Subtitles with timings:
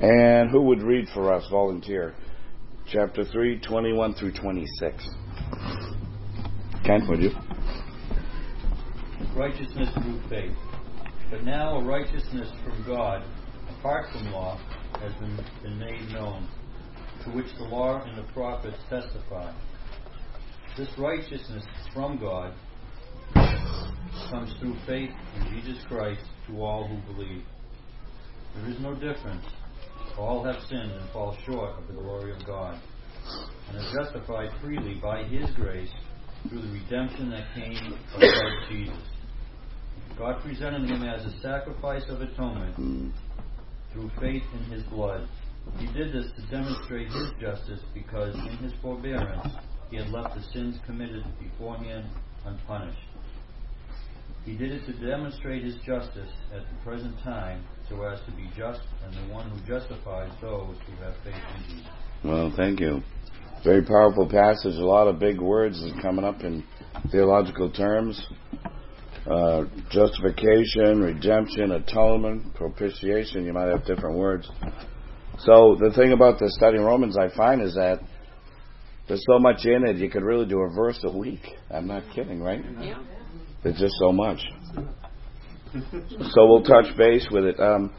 [0.00, 1.44] And who would read for us?
[1.50, 2.14] Volunteer.
[2.86, 5.08] Chapter 3, 21 through 26.
[6.84, 7.30] Kent, would you?
[9.34, 10.56] Righteousness through faith.
[11.30, 13.24] But now a righteousness from God,
[13.78, 14.58] apart from law,
[15.00, 16.48] has been, been made known,
[17.24, 19.52] to which the law and the prophets testify.
[20.76, 22.54] This righteousness from God
[24.30, 27.42] comes through faith in Jesus Christ to all who believe.
[28.54, 29.44] There is no difference.
[30.18, 32.80] All have sinned and fall short of the glory of God,
[33.68, 35.90] and are justified freely by His grace
[36.48, 39.08] through the redemption that came from Christ Jesus.
[40.18, 43.14] God presented Him as a sacrifice of atonement
[43.92, 45.28] through faith in His blood.
[45.78, 49.54] He did this to demonstrate His justice because in His forbearance
[49.90, 52.06] He had left the sins committed beforehand
[52.44, 52.98] unpunished.
[54.44, 58.50] He did it to demonstrate his justice at the present time so as to be
[58.56, 61.86] just and the one who justifies those who have faith in Jesus.
[62.24, 63.02] Well, thank you.
[63.64, 64.74] Very powerful passage.
[64.74, 66.64] A lot of big words coming up in
[67.10, 68.24] theological terms.
[69.28, 73.44] Uh, justification, redemption, atonement, propitiation.
[73.44, 74.48] You might have different words.
[75.40, 78.00] So the thing about the study in Romans, I find, is that
[79.06, 79.96] there's so much in it.
[79.96, 81.40] You could really do a verse a week.
[81.70, 82.62] I'm not kidding, right?
[82.80, 83.02] Yeah.
[83.62, 84.38] There's just so much.
[85.72, 87.60] So we'll touch base with it.
[87.60, 87.92] Um,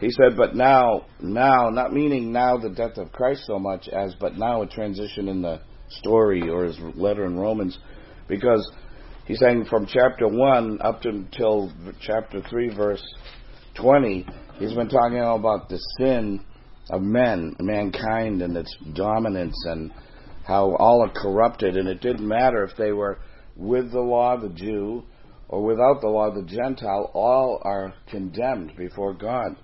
[0.00, 4.14] he said, but now, now, not meaning now the death of Christ so much as,
[4.20, 7.78] but now a transition in the story or his letter in Romans,
[8.28, 8.70] because
[9.26, 13.02] he's saying from chapter 1 up to, until chapter 3, verse
[13.74, 14.26] 20,
[14.58, 16.40] he's been talking about the sin
[16.90, 19.90] of men, mankind, and its dominance, and
[20.46, 23.18] how all are corrupted, and it didn't matter if they were
[23.56, 25.02] with the law, the Jew,
[25.48, 29.56] or without the law, the Gentile, all are condemned before God.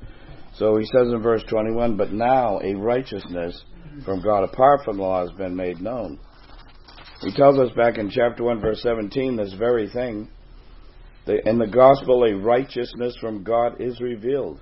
[0.56, 3.60] So he says in verse 21, but now a righteousness
[4.04, 6.18] from God apart from the law has been made known.
[7.20, 10.28] He tells us back in chapter 1, verse 17, this very thing.
[11.26, 14.60] In the gospel, a righteousness from God is revealed.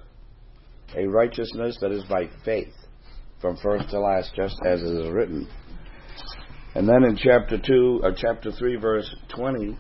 [0.97, 2.73] A righteousness that is by faith,
[3.41, 5.49] from first to last, just as it is written.
[6.75, 9.77] And then in chapter 2, or chapter 3, verse 20,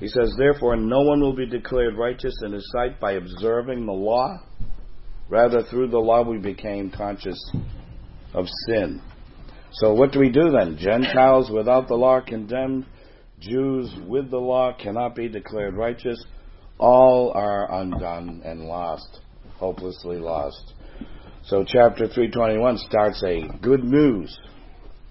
[0.00, 3.92] he says, Therefore, no one will be declared righteous in his sight by observing the
[3.92, 4.38] law.
[5.28, 7.38] Rather, through the law, we became conscious
[8.34, 9.00] of sin.
[9.72, 10.76] So, what do we do then?
[10.78, 12.86] Gentiles without the law condemned,
[13.40, 16.22] Jews with the law cannot be declared righteous.
[16.78, 19.20] All are undone and lost,
[19.56, 20.74] hopelessly lost.
[21.44, 24.36] So, chapter 321 starts a good news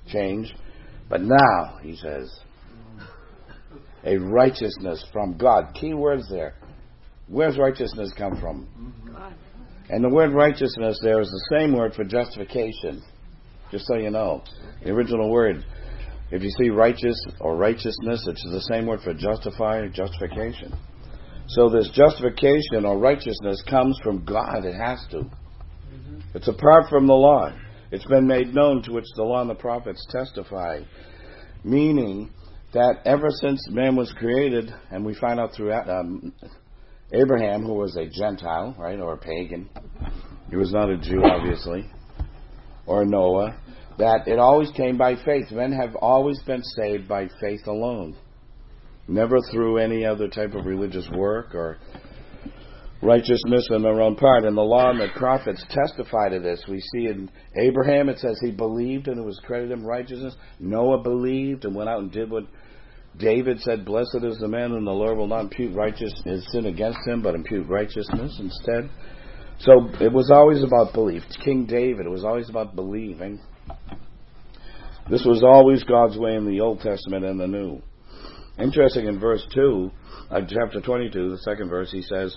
[0.07, 0.53] change.
[1.09, 2.31] But now, he says,
[4.05, 5.73] a righteousness from God.
[5.73, 6.55] Key words there.
[7.27, 8.93] Where's righteousness come from?
[9.11, 9.33] God.
[9.89, 13.01] And the word righteousness there is the same word for justification.
[13.71, 14.43] Just so you know.
[14.83, 15.65] The original word.
[16.31, 20.73] If you see righteous or righteousness, it's the same word for justify or justification.
[21.47, 24.65] So this justification or righteousness comes from God.
[24.65, 25.17] It has to.
[25.17, 26.19] Mm-hmm.
[26.33, 27.51] It's apart from the law.
[27.91, 30.81] It's been made known to which the law and the prophets testify.
[31.63, 32.31] Meaning
[32.73, 36.33] that ever since man was created, and we find out through um,
[37.13, 39.69] Abraham, who was a Gentile, right, or a pagan,
[40.49, 41.89] he was not a Jew, obviously,
[42.85, 43.57] or Noah,
[43.97, 45.51] that it always came by faith.
[45.51, 48.15] Men have always been saved by faith alone,
[49.07, 51.77] never through any other type of religious work or
[53.03, 54.45] righteousness on their own part.
[54.45, 56.63] And the law and the prophets testify to this.
[56.67, 57.29] We see in
[57.59, 60.35] Abraham, it says he believed and it was credited him righteousness.
[60.59, 62.45] Noah believed and went out and did what
[63.17, 66.65] David said, Blessed is the man whom the Lord will not impute righteous his sin
[66.65, 68.89] against him, but impute righteousness instead.
[69.59, 71.23] So it was always about belief.
[71.43, 73.39] King David, it was always about believing.
[75.09, 77.81] This was always God's way in the Old Testament and the New.
[78.57, 79.91] Interesting in verse 2,
[80.31, 82.35] uh, chapter 22, the second verse, he says,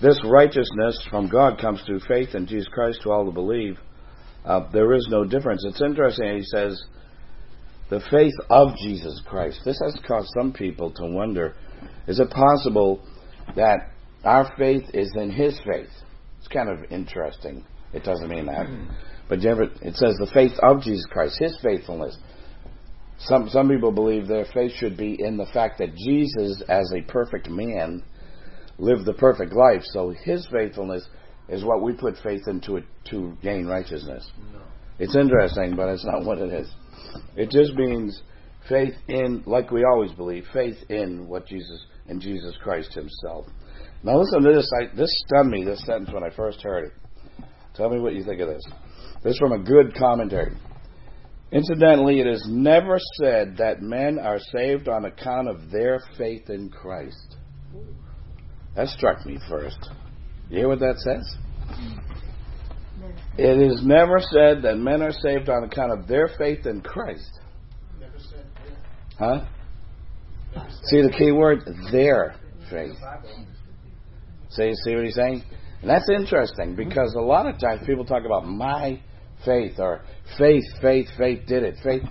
[0.00, 3.78] This righteousness from God comes through faith in Jesus Christ to all who believe.
[4.44, 5.64] Uh, there is no difference.
[5.64, 6.82] It's interesting, he says,
[7.92, 9.60] the faith of Jesus Christ.
[9.66, 11.54] This has caused some people to wonder
[12.06, 13.06] is it possible
[13.54, 13.90] that
[14.24, 15.90] our faith is in His faith?
[16.38, 17.66] It's kind of interesting.
[17.92, 18.66] It doesn't mean that.
[18.66, 18.88] Hmm.
[19.28, 22.16] But ever, it says the faith of Jesus Christ, His faithfulness.
[23.18, 27.02] Some, some people believe their faith should be in the fact that Jesus, as a
[27.02, 28.02] perfect man,
[28.78, 29.82] lived the perfect life.
[29.84, 31.06] So His faithfulness
[31.50, 34.26] is what we put faith into it to gain righteousness.
[34.50, 34.62] No.
[34.98, 36.72] It's interesting, but it's not what it is.
[37.36, 38.22] It just means
[38.68, 43.46] faith in, like we always believe, faith in what Jesus, in Jesus Christ Himself.
[44.02, 44.70] Now listen to this.
[44.80, 46.92] I, this stunned me, this sentence, when I first heard it.
[47.74, 48.64] Tell me what you think of this.
[49.22, 50.56] This is from a good commentary.
[51.52, 56.70] Incidentally, it is never said that men are saved on account of their faith in
[56.70, 57.36] Christ.
[58.74, 59.78] That struck me first.
[60.48, 61.36] You hear what that says?
[63.38, 67.40] It is never said that men are saved on account of their faith in Christ.
[67.98, 68.46] Never said
[69.18, 69.44] Huh?
[70.84, 71.60] See the key word?
[71.90, 72.36] Their
[72.70, 72.96] faith.
[74.50, 75.42] See, see what he's saying?
[75.80, 79.00] And that's interesting because a lot of times people talk about my
[79.44, 80.02] faith or
[80.38, 81.76] faith, faith, faith did it.
[81.82, 82.02] Faith.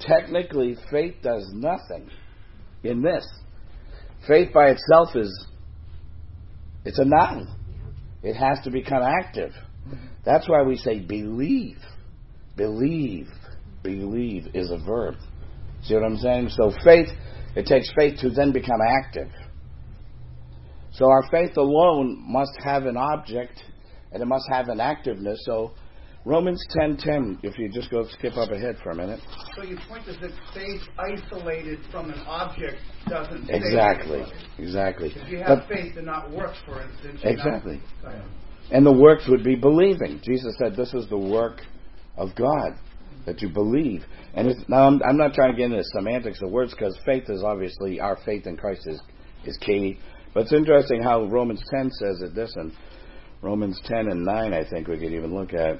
[0.00, 2.08] Technically, faith does nothing
[2.82, 3.26] in this.
[4.26, 5.46] Faith by itself is,
[6.84, 7.48] it's a noun.
[8.22, 9.52] It has to become active.
[10.24, 11.78] That's why we say believe.
[12.56, 13.28] Believe.
[13.82, 15.16] Believe is a verb.
[15.82, 16.48] See what I'm saying?
[16.50, 17.08] So faith,
[17.54, 19.28] it takes faith to then become active.
[20.92, 23.62] So our faith alone must have an object
[24.12, 25.36] and it must have an activeness.
[25.40, 25.72] So
[26.24, 29.20] Romans 10:10, if you just go skip up ahead for a minute.
[29.56, 32.78] So your point is that faith isolated from an object
[33.08, 34.24] doesn't Exactly.
[34.58, 35.12] Exactly.
[35.14, 37.22] If you have But- faith and not works, for instance.
[37.22, 37.80] not- Exactly.
[38.04, 38.22] Ahead.
[38.70, 40.20] And the works would be believing.
[40.24, 41.60] Jesus said, "This is the work
[42.16, 42.76] of God
[43.26, 46.72] that you believe." And now I'm, I'm not trying to get into semantics of words
[46.72, 49.00] because faith is obviously our faith in Christ is
[49.44, 49.98] is key.
[50.32, 52.34] But it's interesting how Romans 10 says it.
[52.34, 52.72] This and
[53.42, 55.78] Romans 10 and 9, I think we could even look at.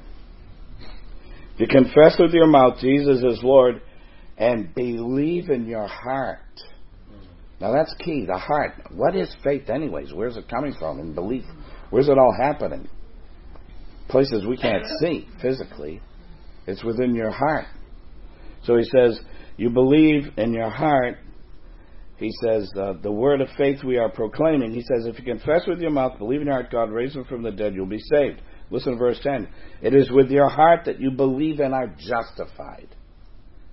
[1.54, 3.80] If you confess with your mouth Jesus is Lord
[4.36, 6.38] and believe in your heart.
[7.60, 8.26] Now that's key.
[8.26, 8.72] The heart.
[8.92, 10.12] What is faith, anyways?
[10.12, 10.98] Where's it coming from?
[10.98, 11.44] In belief.
[11.94, 12.88] Where's it all happening?
[14.08, 16.00] Places we can't see physically.
[16.66, 17.66] It's within your heart.
[18.64, 19.20] So he says,
[19.56, 21.18] You believe in your heart.
[22.16, 24.72] He says, uh, The word of faith we are proclaiming.
[24.72, 27.26] He says, If you confess with your mouth, believe in your heart, God raised him
[27.26, 28.42] from the dead, you'll be saved.
[28.70, 29.46] Listen to verse 10.
[29.80, 32.88] It is with your heart that you believe and are justified.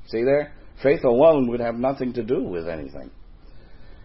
[0.09, 0.53] See there?
[0.83, 3.09] Faith alone would have nothing to do with anything.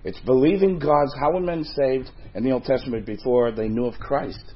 [0.07, 1.13] It's believing God's.
[1.19, 4.55] How were men saved in the Old Testament before they knew of Christ?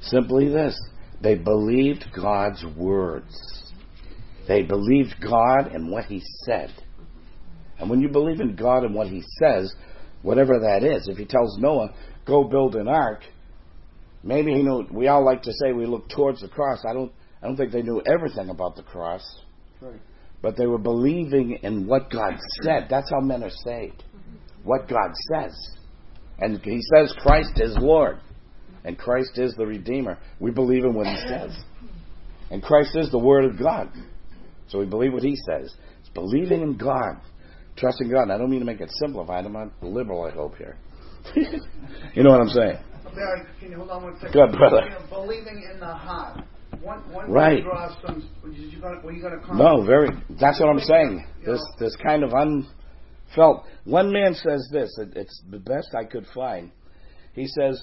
[0.00, 0.74] Simply this
[1.22, 3.30] they believed God's words.
[4.48, 6.72] They believed God and what He said.
[7.78, 9.70] And when you believe in God and what He says,
[10.22, 11.94] whatever that is, if He tells Noah,
[12.26, 13.20] go build an ark,
[14.22, 14.86] maybe He knew.
[14.90, 16.82] We all like to say we look towards the cross.
[16.88, 17.12] I don't.
[17.42, 19.22] I don't think they knew everything about the cross,
[20.40, 22.32] but they were believing in what God
[22.62, 22.86] said.
[22.88, 24.02] That's how men are saved.
[24.64, 25.54] What God says,
[26.38, 28.18] and He says Christ is Lord,
[28.84, 30.18] and Christ is the Redeemer.
[30.40, 31.56] We believe in what He says,
[32.50, 33.90] and Christ is the Word of God.
[34.68, 35.74] So we believe what He says.
[36.00, 37.20] It's believing in God,
[37.76, 38.22] trusting God.
[38.22, 39.44] And I don't mean to make it simplified.
[39.44, 40.24] I'm not liberal.
[40.24, 40.76] I hope here.
[42.14, 42.78] you know what I'm saying?
[43.14, 44.32] Barry, can you hold on one second?
[44.32, 44.84] Good, brother.
[44.84, 46.42] You know, believing in the heart.
[46.80, 47.62] One, one Right.
[48.04, 48.28] some.
[48.50, 49.54] You gonna, you?
[49.54, 50.08] No, very.
[50.40, 51.26] That's what I'm saying.
[51.44, 52.32] This this kind of
[53.32, 53.64] unfelt.
[53.84, 54.96] One man says this.
[54.98, 56.70] It, it's the best I could find.
[57.34, 57.82] He says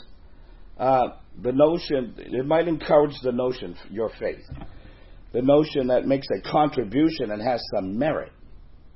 [0.78, 1.10] uh,
[1.42, 2.16] the notion.
[2.18, 4.46] It might encourage the notion, your faith,
[5.34, 8.32] the notion that makes a contribution and has some merit.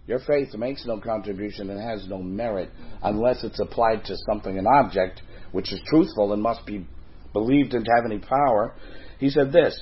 [0.06, 2.70] Your faith makes no contribution and has no merit
[3.04, 5.22] unless it's applied to something, an object,
[5.54, 6.86] which is truthful and must be
[7.32, 8.76] believed and have any power.
[9.20, 9.82] He said this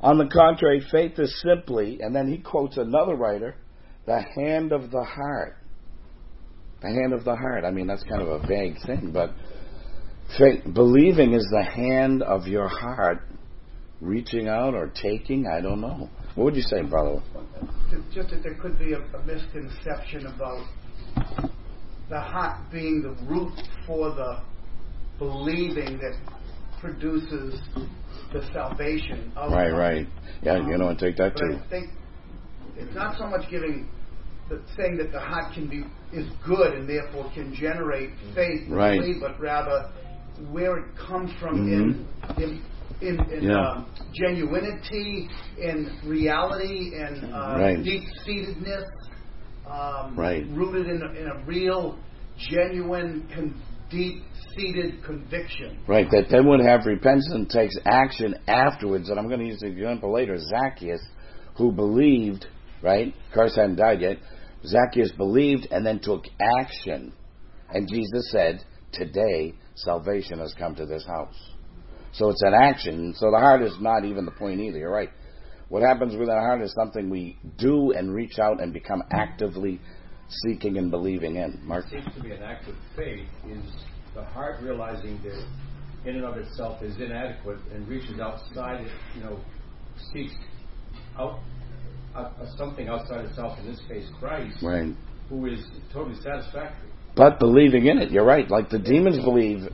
[0.00, 3.56] On the contrary, faith is simply, and then he quotes another writer,
[4.06, 5.56] the hand of the heart.
[6.82, 7.64] The hand of the heart.
[7.64, 9.32] I mean, that's kind of a vague thing, but
[10.38, 13.22] faith, believing is the hand of your heart
[14.00, 15.46] reaching out or taking.
[15.46, 16.10] I don't know.
[16.34, 17.22] What would you say, brother?
[18.12, 20.66] Just that there could be a, a misconception about
[22.10, 23.52] the heart being the root
[23.86, 24.42] for the
[25.18, 26.16] believing that
[26.80, 27.60] produces
[28.32, 30.06] the salvation of Right, right.
[30.42, 31.58] Yeah, you know, and take that too.
[31.64, 31.90] I think
[32.76, 33.88] it's not so much giving
[34.48, 39.00] the saying that the heart can be is good and therefore can generate faith, Right.
[39.20, 39.90] but rather
[40.50, 42.06] where it comes from Mhm.
[42.38, 42.62] in in
[43.02, 43.60] in, in Yeah.
[43.60, 43.86] um,
[44.18, 47.82] genuinity, in reality, and uh, Right.
[47.82, 48.84] deep seatedness,
[49.70, 50.46] um, Right.
[50.50, 51.98] rooted in a, in a real,
[52.38, 53.54] genuine, con-
[53.90, 54.22] deep
[54.54, 55.76] seated conviction.
[55.86, 59.10] Right, that then would have repentance and takes action afterwards.
[59.10, 60.38] And I'm going to use the example later.
[60.38, 61.06] Zacchaeus,
[61.56, 62.46] who believed,
[62.82, 63.12] right?
[63.32, 64.18] Christ hadn't died yet.
[64.66, 66.24] Zacchaeus believed and then took
[66.58, 67.12] action.
[67.70, 71.34] And Jesus said, Today salvation has come to this house.
[72.12, 73.14] So it's an action.
[73.16, 74.78] So the heart is not even the point either.
[74.78, 75.10] You're right.
[75.68, 79.80] What happens with our heart is something we do and reach out and become actively
[80.28, 81.60] seeking and believing in.
[81.62, 81.86] Mark?
[81.90, 83.62] seems to be an act of faith is
[84.14, 85.46] the heart realizing that
[86.08, 89.40] in and of itself is inadequate and reaches outside it, you know,
[90.12, 90.32] seeks
[91.18, 91.40] out
[92.56, 94.94] something outside itself, in this case Christ, Right.
[95.28, 96.90] who is totally satisfactory.
[97.14, 98.48] But believing in it, you're right.
[98.50, 99.68] Like the demons believe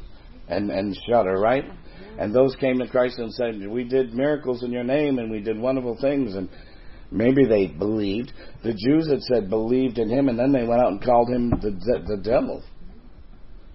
[0.49, 1.65] and, and shudder, right?
[2.19, 5.41] And those came to Christ and said, We did miracles in your name and we
[5.41, 6.35] did wonderful things.
[6.35, 6.49] And
[7.11, 8.33] maybe they believed.
[8.63, 11.51] The Jews had said, believed in him, and then they went out and called him
[11.51, 12.63] the, the, the devil.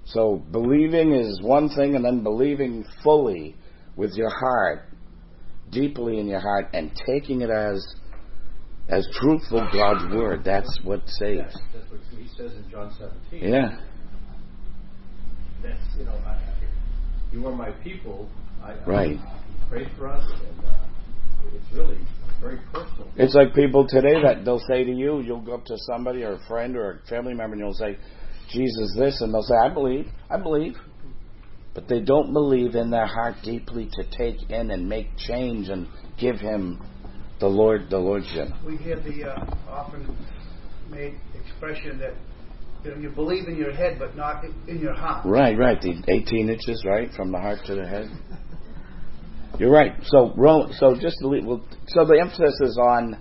[0.06, 3.56] So believing is one thing, and then believing fully
[3.96, 4.86] with your heart,
[5.72, 7.86] deeply in your heart, and taking it as
[8.90, 10.44] as truthful God's word.
[10.44, 11.42] That's what saves.
[11.46, 12.94] Yes, that's what he says in John
[13.32, 13.52] 17.
[13.52, 13.80] Yeah.
[15.62, 16.40] That's, you know, I,
[17.32, 18.30] you are my people.
[18.64, 19.18] I, Right.
[19.18, 21.98] I pray for us, and uh, it's really
[22.40, 23.08] very personal.
[23.16, 26.34] It's like people today that they'll say to you, you'll go up to somebody or
[26.34, 27.98] a friend or a family member and you'll say,
[28.50, 30.76] Jesus this, and they'll say, I believe, I believe.
[31.74, 35.88] But they don't believe in their heart deeply to take in and make change and
[36.18, 36.82] give him
[37.40, 38.50] the Lord, the Lordship.
[38.66, 40.16] We hear the uh, often
[40.90, 42.14] made expression that
[42.84, 45.26] you know you believe in your head but not in your heart.
[45.26, 45.80] Right, right.
[45.82, 48.10] The 18 inches, right, from the heart to the head.
[49.60, 49.94] You're right.
[50.04, 53.20] So, Ro- so just to leave, well, so the emphasis is on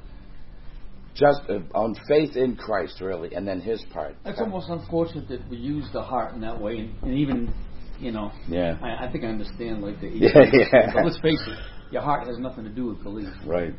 [1.14, 4.16] just uh, on faith in Christ, really, and then His part.
[4.26, 7.54] It's almost unfortunate that we use the heart in that way, and, and even,
[7.99, 8.76] you know, Yeah.
[8.82, 10.08] I, I think I understand like the.
[10.12, 10.92] Yeah, yeah.
[10.92, 11.58] But let's face it,
[11.90, 13.28] your heart has nothing to do with belief.
[13.46, 13.75] Right.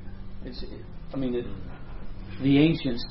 [0.47, 0.63] It's,
[1.13, 1.45] I mean, it,
[2.41, 3.05] the ancients.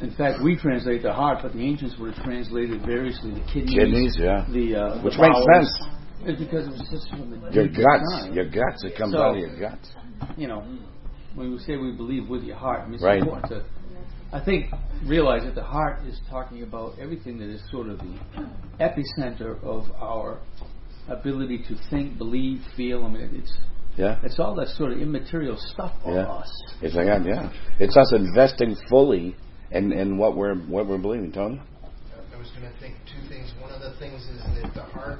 [0.00, 3.78] In fact, we translate the heart, but the ancients would have translated variously the kidneys.
[3.78, 4.46] Kidneys, yeah.
[4.50, 5.46] The uh, Which the makes bowels.
[5.52, 5.88] sense.
[6.24, 8.32] It's because it was just from the Your guts, time.
[8.34, 8.82] your guts.
[8.84, 9.90] It comes So- out of your guts.
[10.36, 10.64] you know,
[11.34, 13.20] when we say we believe with your heart, I mean, it's Right.
[13.20, 13.64] important to,
[14.32, 14.70] I think,
[15.06, 18.14] realize that the heart is talking about everything that is sort of the
[18.80, 20.38] epicenter of our
[21.08, 23.04] ability to think, believe, feel.
[23.04, 23.56] I mean, it's
[23.98, 24.18] Yeah.
[24.22, 26.22] it's all that sort of immaterial stuff of Yeah.
[26.22, 26.50] us.
[26.80, 27.50] It's like that, yeah.
[27.80, 29.34] It's us investing fully
[29.70, 31.60] in, in what we're what we're believing, Tony.
[32.32, 33.52] I was going to think two things.
[33.60, 35.18] One of the things is that the heart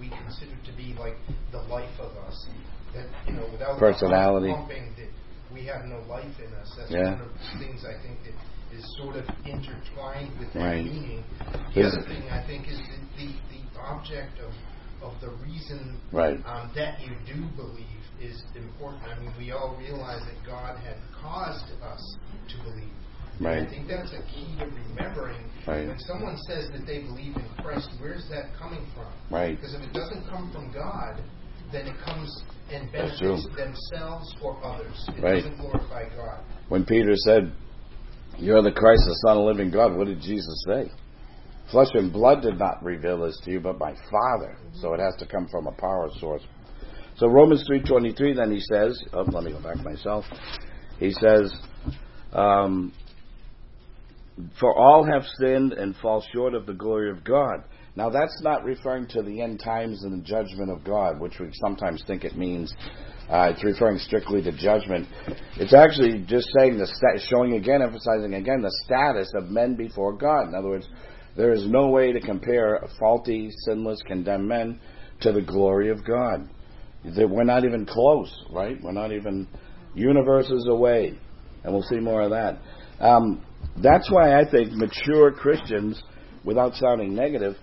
[0.00, 1.16] we consider to be like
[1.52, 2.48] the life of us.
[2.94, 4.52] That you know, without Personality.
[4.52, 5.10] pumping, that
[5.52, 6.72] we have no life in us.
[6.78, 7.12] That's Yeah.
[7.18, 8.34] one of the things I think that
[8.78, 10.84] is sort of intertwined with that Right.
[10.84, 11.24] meaning.
[11.74, 11.92] The Yes.
[11.94, 14.52] other thing I think is that the the object of
[15.02, 16.38] of the reason Right.
[16.46, 19.02] um, that you do believe is important.
[19.04, 22.16] I mean, we all realize that God had caused us
[22.48, 22.92] to believe.
[23.40, 23.66] Right.
[23.66, 25.40] I think that's a key to remembering.
[25.66, 25.88] Right.
[25.88, 29.08] When someone says that they believe in Christ, where's that coming from?
[29.30, 29.56] Right.
[29.56, 31.22] Because if it doesn't come from God,
[31.72, 35.08] then it comes and benefits themselves or others.
[35.16, 35.42] It Right.
[35.42, 36.44] doesn't glorify God.
[36.68, 37.52] When Peter said,
[38.38, 40.90] You're the Christ, the Son of the living God, what did Jesus say?
[41.70, 44.56] Flesh and blood did not reveal this to you, but my Father.
[44.74, 46.42] So it has to come from a power source.
[47.20, 50.24] So Romans 3.23 then he says, oh, let me go back myself.
[50.98, 51.54] He says,
[52.32, 52.94] um,
[54.58, 57.64] For all have sinned and fall short of the glory of God.
[57.94, 61.50] Now that's not referring to the end times and the judgment of God, which we
[61.60, 62.74] sometimes think it means.
[63.28, 65.06] Uh, it's referring strictly to judgment.
[65.56, 70.16] It's actually just saying the sta- showing again, emphasizing again the status of men before
[70.16, 70.48] God.
[70.48, 70.88] In other words,
[71.36, 74.80] there is no way to compare faulty, sinless, condemned men
[75.20, 76.48] to the glory of God.
[77.04, 78.76] We're not even close, right?
[78.82, 79.48] We're not even
[79.94, 81.18] universes away,
[81.64, 82.58] and we'll see more of that.
[83.00, 83.42] Um,
[83.82, 86.02] that's why I think mature Christians,
[86.44, 87.56] without sounding negative,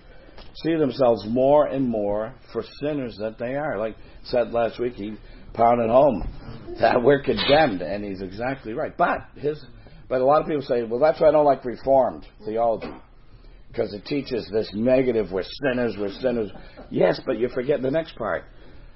[0.62, 3.78] see themselves more and more for sinners that they are.
[3.78, 5.14] Like said last week, he
[5.54, 8.96] pounded home that we're condemned, and he's exactly right.
[8.96, 9.64] But his,
[10.08, 12.92] but a lot of people say, well, that's why I don't like Reformed theology
[13.68, 16.50] because it teaches this negative: we're sinners, we're sinners.
[16.90, 18.44] Yes, but you forget the next part.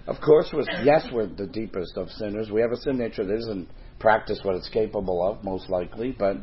[0.06, 2.50] Of course, we're, yes, we're the deepest of sinners.
[2.50, 3.68] We have a sin nature that isn't
[4.00, 6.14] practice what it's capable of, most likely.
[6.16, 6.38] But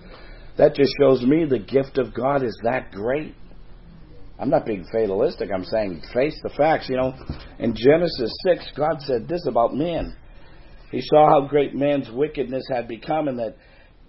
[0.57, 3.35] that just shows me the gift of God is that great.
[4.39, 5.49] I'm not being fatalistic.
[5.53, 6.87] I'm saying face the facts.
[6.87, 7.13] You know,
[7.59, 10.15] in Genesis 6, God said this about man.
[10.91, 13.57] He saw how great man's wickedness had become, and that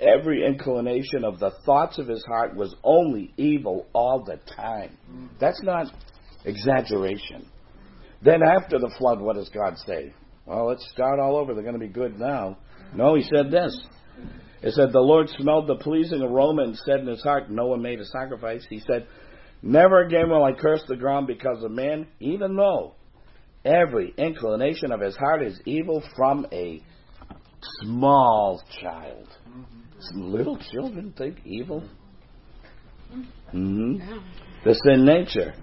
[0.01, 4.97] every inclination of the thoughts of his heart was only evil all the time.
[5.41, 5.89] That's not
[6.45, 7.47] exaggeration.
[8.23, 10.13] Then after the flood, what does God say?
[10.47, 11.55] Well, let's start all over.
[11.55, 12.59] They're going to be good now.
[12.95, 13.79] No, he said this.
[14.63, 18.01] It said, The Lord smelled the pleasing aroma and said in his heart, Noah made
[18.01, 18.67] a sacrifice.
[18.69, 19.07] He said,
[19.63, 22.95] Never again will I curse the ground because of man, even though
[23.65, 26.83] every inclination of his heart is evil from a
[27.83, 29.29] small child.
[30.01, 31.85] Some little children think evil.
[33.51, 33.97] hmm
[34.65, 35.55] The sin nature.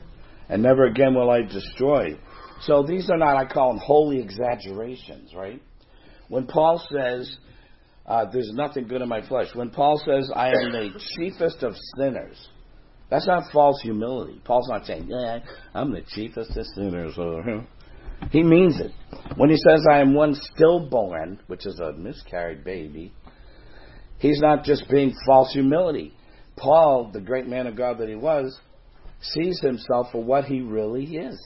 [0.49, 2.17] And never again will I destroy.
[2.61, 5.61] So these are not, I call them holy exaggerations, right?
[6.27, 7.37] When Paul says,
[8.05, 11.73] uh, there's nothing good in my flesh, when Paul says, I am the chiefest of
[11.97, 12.47] sinners,
[13.09, 14.41] that's not false humility.
[14.43, 15.39] Paul's not saying, yeah,
[15.73, 17.17] I'm the chiefest of sinners.
[18.31, 18.91] He means it.
[19.35, 23.13] When he says, I am one stillborn, which is a miscarried baby,
[24.17, 26.13] he's not just being false humility.
[26.55, 28.59] Paul, the great man of God that he was,
[29.21, 31.39] sees himself for what he really is.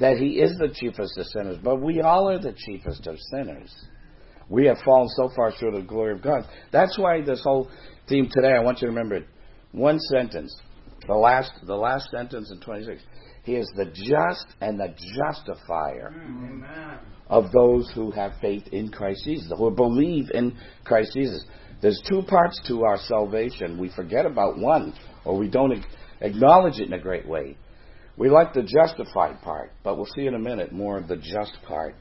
[0.00, 3.72] That he is the chiefest of sinners, but we all are the chiefest of sinners.
[4.48, 6.44] We have fallen so far short of the glory of God.
[6.72, 7.70] That's why this whole
[8.08, 9.26] theme today, I want you to remember it.
[9.72, 10.56] One sentence.
[11.06, 13.02] The last the last sentence in twenty six.
[13.42, 16.98] He is the just and the justifier Amen.
[17.28, 21.44] of those who have faith in Christ Jesus, who believe in Christ Jesus.
[21.80, 23.78] There's two parts to our salvation.
[23.78, 24.92] We forget about one,
[25.24, 25.84] or we don't
[26.20, 27.56] acknowledge it in a great way.
[28.20, 31.56] We like the justified part, but we'll see in a minute more of the just
[31.66, 31.94] part.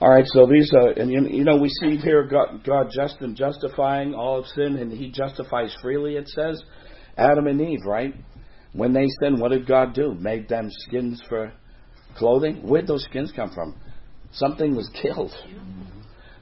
[0.00, 3.16] All right, so these are, and you, you know, we see here God, God just
[3.22, 6.14] and justifying all of sin, and He justifies freely.
[6.14, 6.62] It says,
[7.18, 8.14] Adam and Eve, right?
[8.72, 10.14] When they sinned, what did God do?
[10.14, 11.52] Made them skins for
[12.16, 12.58] clothing.
[12.62, 13.74] Where'd those skins come from?
[14.30, 15.32] Something was killed.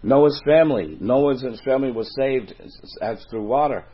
[0.02, 0.98] Noah's family.
[1.00, 2.52] Noah's family was saved
[3.00, 3.86] as through water.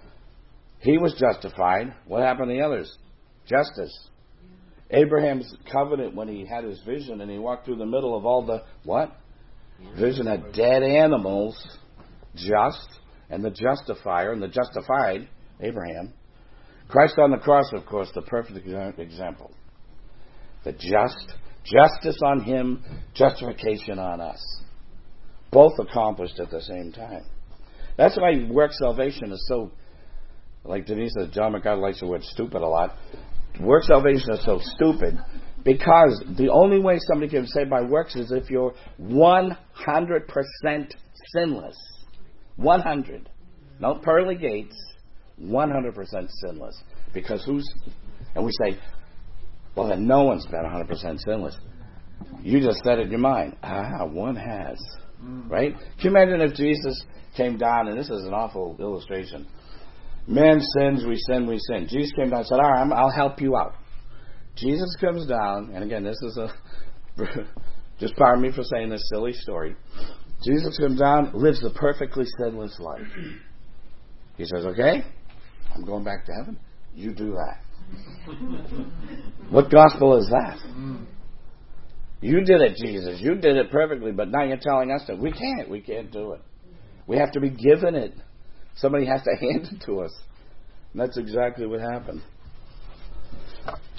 [0.81, 1.95] He was justified.
[2.09, 2.93] What happened to the others?
[3.47, 4.09] Justice.
[4.91, 8.45] Abraham's covenant when he had his vision and he walked through the middle of all
[8.45, 9.17] the what?
[9.99, 11.57] Vision of dead animals,
[12.37, 12.87] just,
[13.29, 15.29] and the justifier and the justified,
[15.61, 16.13] Abraham.
[16.89, 18.67] Christ on the cross, of course, the perfect
[18.99, 19.51] example.
[20.65, 21.35] The just,
[21.65, 22.85] justice on him,
[23.15, 24.41] justification on us.
[25.51, 27.25] Both accomplished at the same time.
[27.97, 29.71] That's why work salvation is so,
[30.65, 32.97] like Denise says, John MacArthur likes the word stupid a lot.
[33.61, 35.19] Work salvation is so stupid
[35.65, 39.57] because the only way somebody can say by works is if you're 100%
[41.33, 41.77] sinless.
[42.57, 43.31] 100.
[43.81, 44.77] No pearly gates.
[45.41, 46.81] 100% sinless.
[47.13, 47.67] Because who's,
[48.35, 48.79] and we say,
[49.75, 51.57] well, then no one's been 100% sinless.
[52.43, 53.57] You just said it in your mind.
[53.63, 54.79] Ah, one has.
[55.23, 55.51] Mm.
[55.51, 55.75] Right?
[55.75, 57.03] Can you imagine if Jesus
[57.37, 59.47] came down, and this is an awful illustration.
[60.27, 61.87] Man sins, we sin, we sin.
[61.89, 63.75] Jesus came down and said, All right, I'll help you out.
[64.57, 66.49] Jesus comes down, and again, this is a,
[68.01, 69.77] just pardon me for saying this silly story.
[70.45, 73.07] Jesus comes down, lives the perfectly sinless life.
[74.37, 75.05] He says, Okay,
[75.75, 76.59] I'm going back to heaven.
[76.95, 77.61] You do that.
[79.51, 80.59] what gospel is that?
[82.21, 83.21] You did it, Jesus.
[83.21, 85.69] You did it perfectly, but now you're telling us that we can't.
[85.69, 86.41] We can't do it.
[87.07, 88.15] We have to be given it.
[88.77, 90.13] Somebody has to hand it to us.
[90.93, 92.23] And that's exactly what happened.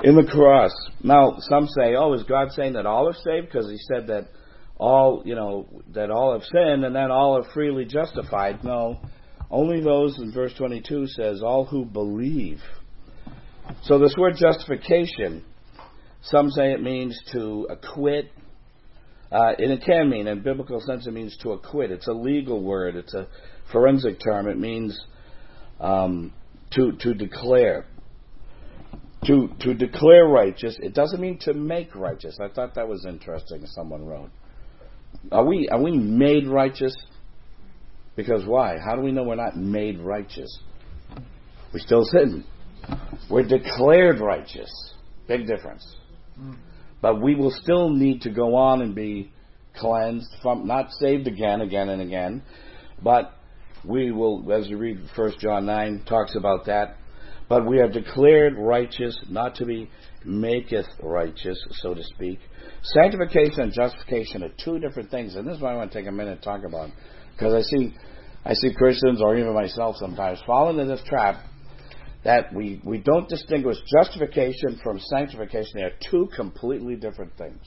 [0.03, 0.71] In the cross.
[1.03, 3.47] Now, some say, oh, is God saying that all are saved?
[3.47, 4.27] Because he said that
[4.77, 8.63] all, you know, that all have sinned and then all are freely justified.
[8.63, 8.99] No.
[9.49, 12.59] Only those in verse 22 says, all who believe.
[13.83, 15.43] So this word justification,
[16.21, 18.31] some say it means to acquit.
[19.31, 21.91] Uh, and it can mean, in biblical sense, it means to acquit.
[21.91, 22.95] It's a legal word.
[22.95, 23.27] It's a
[23.71, 24.47] forensic term.
[24.47, 24.99] It means
[25.80, 26.34] um,
[26.71, 27.86] to to declare.
[29.25, 30.78] To to declare righteous.
[30.80, 32.38] It doesn't mean to make righteous.
[32.39, 33.65] I thought that was interesting.
[33.65, 34.30] Someone wrote.
[35.32, 36.95] Are we are we made righteous?
[38.15, 38.78] Because why?
[38.78, 40.60] How do we know we're not made righteous?
[41.73, 42.45] We still sin.
[43.30, 44.69] We're declared righteous.
[45.28, 45.95] Big difference.
[47.01, 49.32] But we will still need to go on and be
[49.75, 52.43] cleansed from, not saved again, again and again,
[53.04, 53.34] but
[53.88, 56.98] we will, as you read 1 John 9, talks about that.
[57.48, 59.89] But we are declared righteous, not to be
[60.24, 62.39] maketh righteous, so to speak.
[62.82, 66.08] Sanctification and justification are two different things, and this is why I want to take
[66.08, 66.89] a minute to talk about.
[67.34, 67.93] Because I see,
[68.43, 71.43] I see Christians, or even myself sometimes, fall into this trap
[72.24, 75.71] that we, we don't distinguish justification from sanctification.
[75.76, 77.62] They are two completely different things.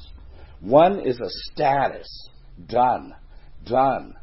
[0.60, 2.08] One is a status,
[2.66, 3.14] done,
[3.64, 4.14] done.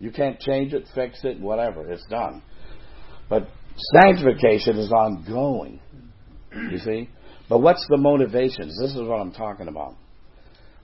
[0.00, 2.42] You can't change it, fix it, whatever, it's done.
[3.28, 3.48] But
[4.02, 5.80] sanctification is ongoing.
[6.52, 7.08] You see?
[7.48, 8.76] But what's the motivations?
[8.80, 9.94] This is what I'm talking about.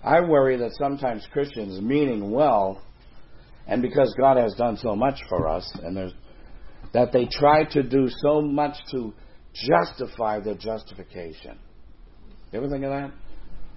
[0.05, 2.81] I worry that sometimes Christians, meaning well,
[3.66, 6.12] and because God has done so much for us, and there's
[6.92, 9.12] that they try to do so much to
[9.52, 11.59] justify their justification.
[12.52, 13.11] You ever think of that?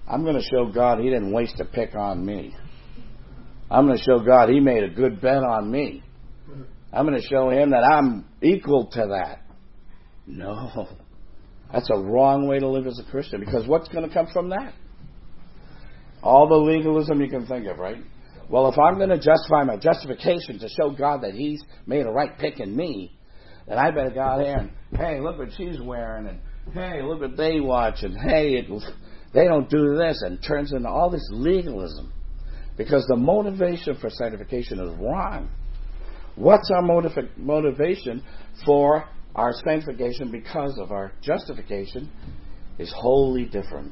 [0.08, 2.56] I'm going to show God He didn't waste a pick on me.
[3.70, 6.04] I'm going to show God He made a good bet on me.
[6.92, 9.44] I'm going to show Him that I'm equal to that.
[10.26, 10.88] No.
[11.72, 14.50] That's a wrong way to live as a Christian because what's going to come from
[14.50, 14.74] that?
[16.24, 18.04] All the legalism you can think of, right?
[18.50, 22.10] Well, if I'm going to justify my justification to show God that He's made a
[22.10, 23.16] right pick in me,
[23.68, 26.40] then I better go out there and, hey, look what she's wearing, and
[26.74, 28.66] hey, look what they watch, and hey, it,
[29.34, 32.12] they don't do this, and turns into all this legalism.
[32.80, 35.50] Because the motivation for sanctification is wrong.
[36.38, 38.24] What's our motiv- motivation
[38.66, 39.04] for
[39.36, 42.10] our sanctification because of our justification
[42.78, 43.92] is wholly different.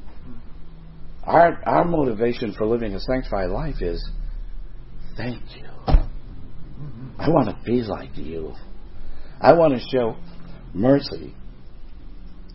[1.25, 4.09] Our, our motivation for living a sanctified life is
[5.17, 5.67] thank you.
[5.85, 8.53] I want to be like you.
[9.41, 10.15] I want to show
[10.73, 11.35] mercy.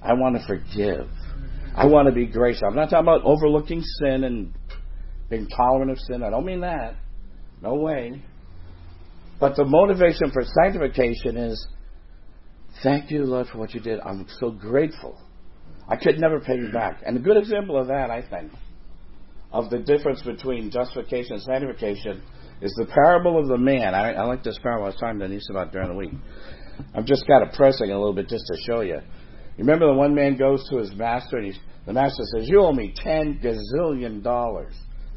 [0.03, 1.09] I want to forgive.
[1.77, 2.63] I want to be gracious.
[2.67, 4.55] I'm not talking about overlooking sin and
[5.33, 6.23] being tolerant of sin.
[6.23, 6.95] I don't mean that.
[7.63, 8.23] No way.
[9.41, 11.67] But the motivation for sanctification is
[12.83, 13.99] thank you, Lord, for what you did.
[14.01, 15.19] I'm so grateful.
[15.89, 17.03] I could never pay you back.
[17.07, 18.53] And a good example of that, I think,
[19.51, 22.23] of the difference between justification and sanctification
[22.61, 23.95] is the parable of the man.
[23.95, 26.13] I, I like this parable I was talking to Denise about during the week.
[26.95, 28.97] I've just got it pressing a little bit just to show you.
[28.97, 32.61] You remember the one man goes to his master and he's, the master says, You
[32.61, 34.75] owe me ten gazillion dollars.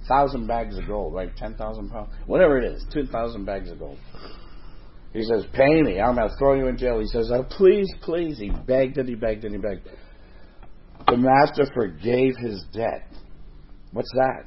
[0.08, 1.36] Thousand bags of gold, right?
[1.36, 2.10] Ten thousand pounds?
[2.28, 3.98] Whatever it is, two thousand bags of gold.
[5.16, 7.00] He says, Pay me, I'm going to throw you in jail.
[7.00, 8.38] He says, Oh, please, please.
[8.38, 9.88] He begged and he begged and he begged.
[11.08, 13.08] The master forgave his debt.
[13.94, 14.44] What's that?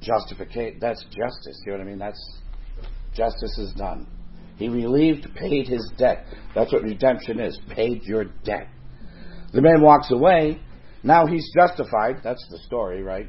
[0.00, 0.78] Justification.
[0.80, 1.62] That's justice.
[1.64, 1.98] You know what I mean?
[1.98, 2.38] That's
[3.14, 4.08] justice is done.
[4.56, 6.26] He relieved, paid his debt.
[6.52, 7.58] That's what redemption is.
[7.70, 8.68] Paid your debt.
[9.52, 10.60] The man walks away.
[11.04, 12.22] Now he's justified.
[12.24, 13.28] That's the story, right?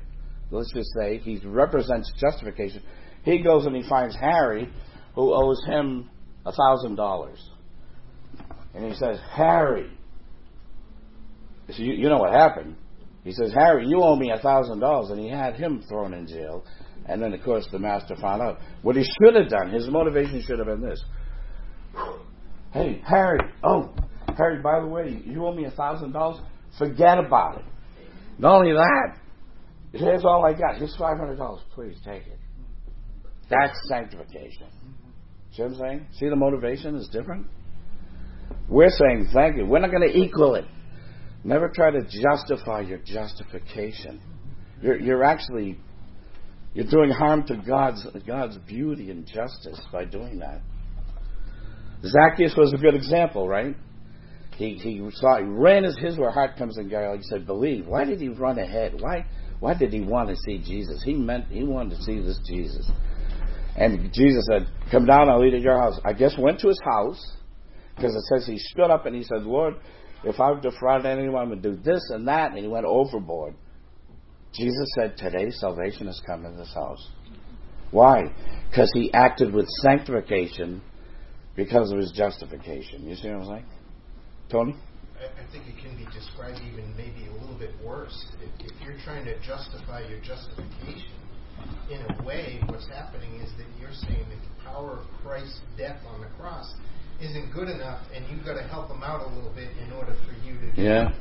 [0.52, 2.84] Let's just say he represents justification.
[3.24, 4.70] He goes and he finds Harry,
[5.16, 6.10] who owes him
[6.46, 7.40] a thousand dollars.
[8.74, 9.90] And he says, Harry,
[11.70, 12.76] so you, you know what happened.
[13.24, 16.28] He says, Harry, you owe me a thousand dollars, and he had him thrown in
[16.28, 16.66] jail.
[17.06, 19.72] And then, of course, the master found out what he should have done.
[19.72, 21.04] His motivation should have been this:
[22.74, 23.94] Hey, Harry, oh,
[24.38, 26.42] Harry, by the way, you owe me a thousand dollars.
[26.78, 27.66] Forget about it.
[28.38, 29.18] Not only that,
[29.92, 30.78] here's all I got.
[30.78, 31.62] Here's five hundred dollars.
[31.74, 32.40] Please take it.
[33.50, 34.68] That's sanctification.
[35.54, 36.08] See what I'm saying?
[36.18, 37.48] See the motivation is different.
[38.70, 39.66] We're saying thank you.
[39.66, 40.66] We're not going to equal it.
[41.44, 44.22] Never try to justify your justification.
[44.82, 45.78] You're, you're actually
[46.74, 50.62] you're doing harm to God's God's beauty and justice by doing that.
[52.04, 53.76] Zacchaeus was a good example, right?
[54.56, 57.18] He he saw he ran as his where heart comes in Galilee.
[57.18, 58.96] He said, "Believe." Why did he run ahead?
[59.00, 59.26] Why
[59.62, 61.02] why did he want to see Jesus?
[61.04, 62.92] He meant he wanted to see this Jesus.
[63.78, 66.82] And Jesus said, "Come down, I'll eat at your house." I guess went to his
[66.84, 67.38] house
[67.96, 69.76] because it says he stood up and he said, "Lord."
[70.24, 72.52] If I've defrauded anyone, I'm going to do this and that.
[72.52, 73.56] And he went overboard.
[74.54, 77.10] Jesus said, Today salvation has come in this house.
[77.92, 78.34] Why?
[78.70, 80.82] Because he acted with sanctification
[81.56, 83.08] because of his justification.
[83.08, 83.66] You see what I'm saying?
[84.50, 84.76] Tony?
[85.22, 88.26] I think it can be described even maybe a little bit worse.
[88.42, 91.14] If, if you're trying to justify your justification,
[91.92, 96.00] in a way, what's happening is that you're saying that the power of Christ's death
[96.08, 96.74] on the cross
[97.22, 100.16] isn't good enough, and you've got to help them out a little bit in order
[100.26, 101.12] for you to get Yeah.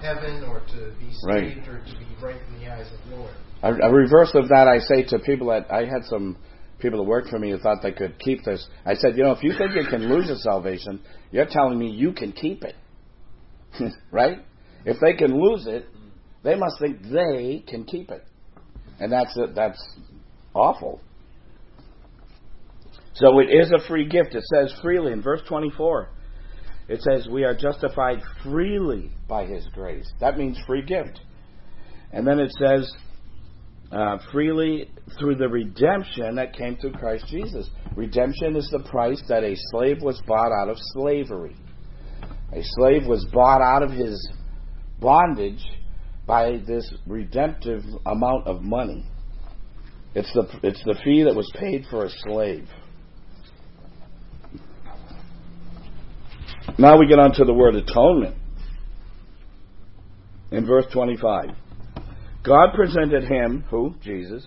[0.00, 1.54] heaven or to be Right.
[1.54, 3.34] saved or to be right in the eyes of the Lord.
[3.62, 6.36] A, a reverse of that, I say to people that I had some
[6.80, 8.66] people that worked for me who thought they could keep this.
[8.84, 11.88] I said, you know, if you think you can lose your salvation, you're telling me
[11.88, 12.74] you can keep it,
[14.10, 14.38] right?
[14.84, 15.86] If they can lose it,
[16.42, 18.24] they must think they can keep it,
[19.00, 19.82] and that's that's
[20.52, 21.00] awful.
[23.14, 24.34] So it is a free gift.
[24.34, 26.10] It says freely in verse 24.
[26.88, 30.10] It says we are justified freely by His grace.
[30.20, 31.20] That means free gift.
[32.12, 32.92] And then it says
[33.90, 37.68] uh, freely through the redemption that came through Christ Jesus.
[37.96, 41.56] Redemption is the price that a slave was bought out of slavery.
[42.54, 44.30] A slave was bought out of his
[45.00, 45.64] bondage
[46.26, 49.04] by this redemptive amount of money.
[50.14, 52.68] It's the it's the fee that was paid for a slave.
[56.78, 58.36] Now we get on to the word atonement.
[60.52, 61.50] In verse 25.
[62.44, 63.94] God presented him, who?
[64.02, 64.46] Jesus,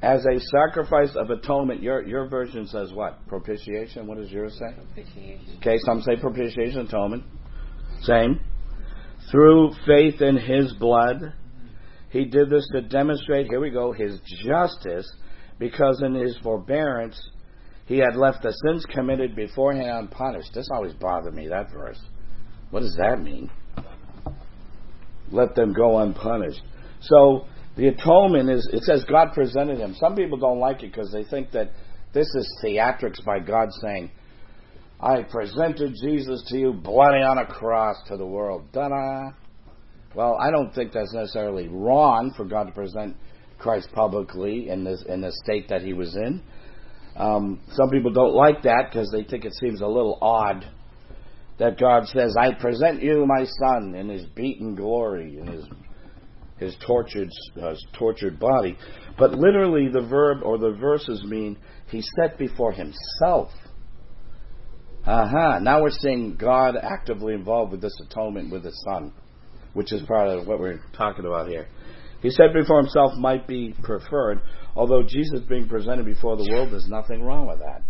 [0.00, 1.82] as a sacrifice of atonement.
[1.82, 3.26] Your your version says what?
[3.26, 4.06] Propitiation?
[4.06, 4.76] What does yours say?
[4.94, 5.56] Propitiation.
[5.58, 7.24] Okay, some say propitiation, atonement.
[8.02, 8.40] Same.
[9.30, 11.34] Through faith in his blood.
[12.10, 15.10] He did this to demonstrate, here we go, his justice,
[15.58, 17.20] because in his forbearance
[17.84, 20.50] he had left the sins committed beforehand unpunished.
[20.54, 22.00] This always bothered me, that verse.
[22.70, 23.50] What does that mean?
[25.30, 26.62] let them go unpunished.
[27.00, 29.94] So the atonement is, it says God presented him.
[29.98, 31.70] Some people don't like it because they think that
[32.12, 34.10] this is theatrics by God saying,
[35.00, 38.64] I presented Jesus to you bloody on a cross to the world.
[38.72, 39.30] Ta-da!
[40.14, 43.16] Well, I don't think that's necessarily wrong for God to present
[43.58, 46.42] Christ publicly in this in the state that he was in.
[47.16, 50.66] Um, some people don't like that because they think it seems a little odd
[51.58, 55.64] that God says, "I present you my son in his beaten glory, in his
[56.56, 57.30] his tortured
[57.60, 58.76] uh, tortured body."
[59.16, 61.56] But literally, the verb or the verses mean
[61.88, 63.50] he set before himself.
[65.08, 65.22] Aha!
[65.22, 65.58] Uh-huh.
[65.60, 69.10] Now we're seeing God actively involved with this atonement with his son,
[69.72, 71.66] which is part of what we're talking about here.
[72.20, 74.42] He said before himself might be preferred,
[74.76, 77.82] although Jesus being presented before the world, there's nothing wrong with that.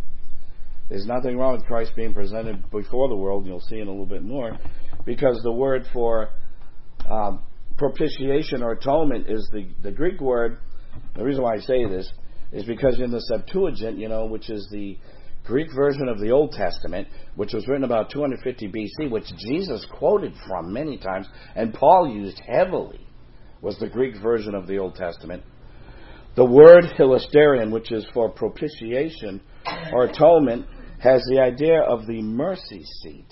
[0.89, 3.91] There's nothing wrong with Christ being presented before the world, and you'll see in a
[3.91, 4.57] little bit more,
[5.05, 6.29] because the word for
[7.11, 7.43] um,
[7.77, 10.59] propitiation or atonement is the, the Greek word.
[11.17, 12.09] The reason why I say this
[12.53, 14.97] is because in the Septuagint, you know, which is the
[15.49, 20.35] Greek version of the Old Testament, which was written about 250 BC, which Jesus quoted
[20.47, 23.01] from many times, and Paul used heavily,
[23.63, 25.43] was the Greek version of the Old Testament.
[26.37, 29.41] The word hilasterion, which is for propitiation
[29.93, 30.67] or atonement,
[31.01, 33.27] has the idea of the mercy seat.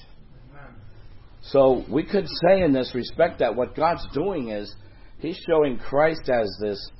[1.42, 4.74] So we could say in this respect that what God's doing is
[5.18, 6.90] He's showing Christ as this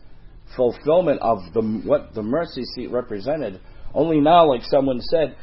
[0.57, 3.61] fulfillment of the, what the mercy seat represented.
[3.97, 5.35] Only now, like someone said,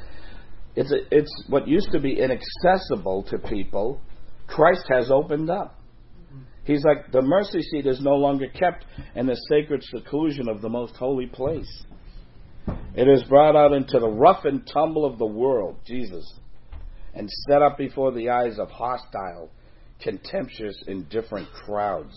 [0.76, 4.00] it's, a, it's what used to be inaccessible to people,
[4.46, 5.80] Christ has opened up.
[6.64, 8.86] He's like, the mercy seat is no longer kept
[9.16, 11.84] in the sacred seclusion of the most holy place.
[12.96, 16.32] It is brought out into the rough and tumble of the world, Jesus,
[17.16, 19.50] and set up before the eyes of hostile,
[20.00, 22.16] contemptuous, indifferent crowds.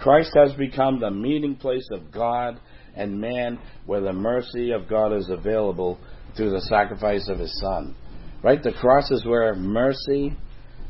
[0.00, 2.58] Christ has become the meeting place of God
[2.94, 5.98] and man where the mercy of God is available
[6.36, 7.94] through the sacrifice of his Son.
[8.42, 8.62] Right?
[8.62, 10.36] The cross is where mercy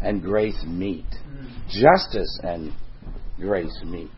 [0.01, 1.69] and grace meet, mm.
[1.69, 2.73] justice and
[3.39, 4.11] grace meet.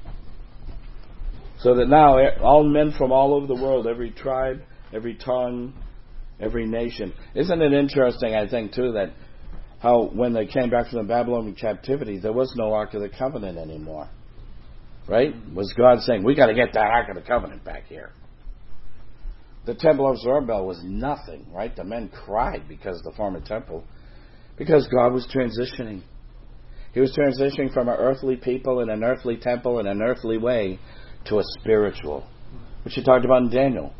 [1.59, 4.61] So that now eh, all men from all over the world, every tribe,
[4.93, 5.73] every tongue,
[6.41, 7.13] every nation.
[7.35, 9.13] Isn't it interesting, I think, too, that
[9.81, 13.09] how when they came back from the Babylonian captivity, there was no Ark of the
[13.09, 14.09] Covenant anymore.
[15.07, 15.35] Right?
[15.55, 18.11] Was God saying, we got to get that Ark of the Covenant back here?
[19.67, 21.75] The temple of Zerubbabel was nothing, right?
[21.75, 23.85] The men cried because of the former temple,
[24.59, 26.03] because God was transitioning.
[26.93, 30.79] He was transitioning from an earthly people in an earthly temple in an earthly way
[31.27, 32.27] to a spiritual,
[32.85, 33.93] which he talked about in Daniel.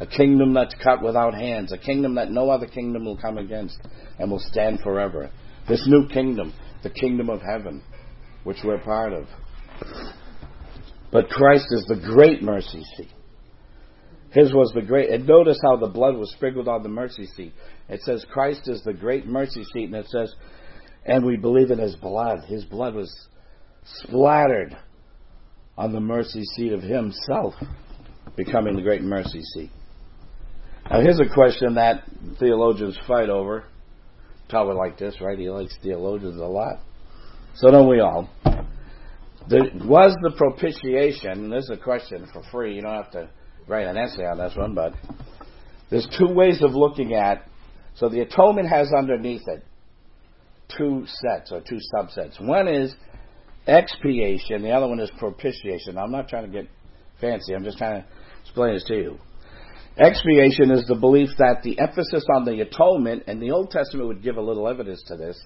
[0.00, 3.78] A kingdom that's cut without hands, a kingdom that no other kingdom will come against
[4.18, 5.30] and will stand forever.
[5.68, 7.82] This new kingdom, the kingdom of heaven,
[8.44, 9.26] which we're part of.
[11.12, 13.10] But Christ is the great mercy seat.
[14.30, 17.54] His was the great, and notice how the blood was sprinkled on the mercy seat.
[17.88, 20.34] It says Christ is the great mercy seat, and it says,
[21.06, 22.40] and we believe in His blood.
[22.46, 23.10] His blood was
[23.84, 24.76] splattered
[25.78, 27.54] on the mercy seat of Himself,
[28.36, 29.70] becoming the great mercy seat.
[30.90, 32.04] Now, here's a question that
[32.38, 33.64] theologians fight over.
[34.48, 35.38] Probably like this, right?
[35.38, 36.80] He likes theologians a lot.
[37.54, 38.28] So don't we all.
[39.48, 42.74] There was the propitiation, this is a question for free.
[42.74, 43.30] You don't have to
[43.68, 44.92] write an essay on this one, but
[45.88, 47.48] there's two ways of looking at.
[47.94, 49.64] So the atonement has underneath it
[50.76, 52.40] two sets or two subsets.
[52.44, 52.94] One is
[53.68, 55.96] expiation, the other one is propitiation.
[55.96, 56.68] I'm not trying to get
[57.20, 58.08] fancy, I'm just trying to
[58.42, 59.18] explain this to you.
[59.96, 64.22] Expiation is the belief that the emphasis on the atonement, and the Old Testament would
[64.22, 65.40] give a little evidence to this,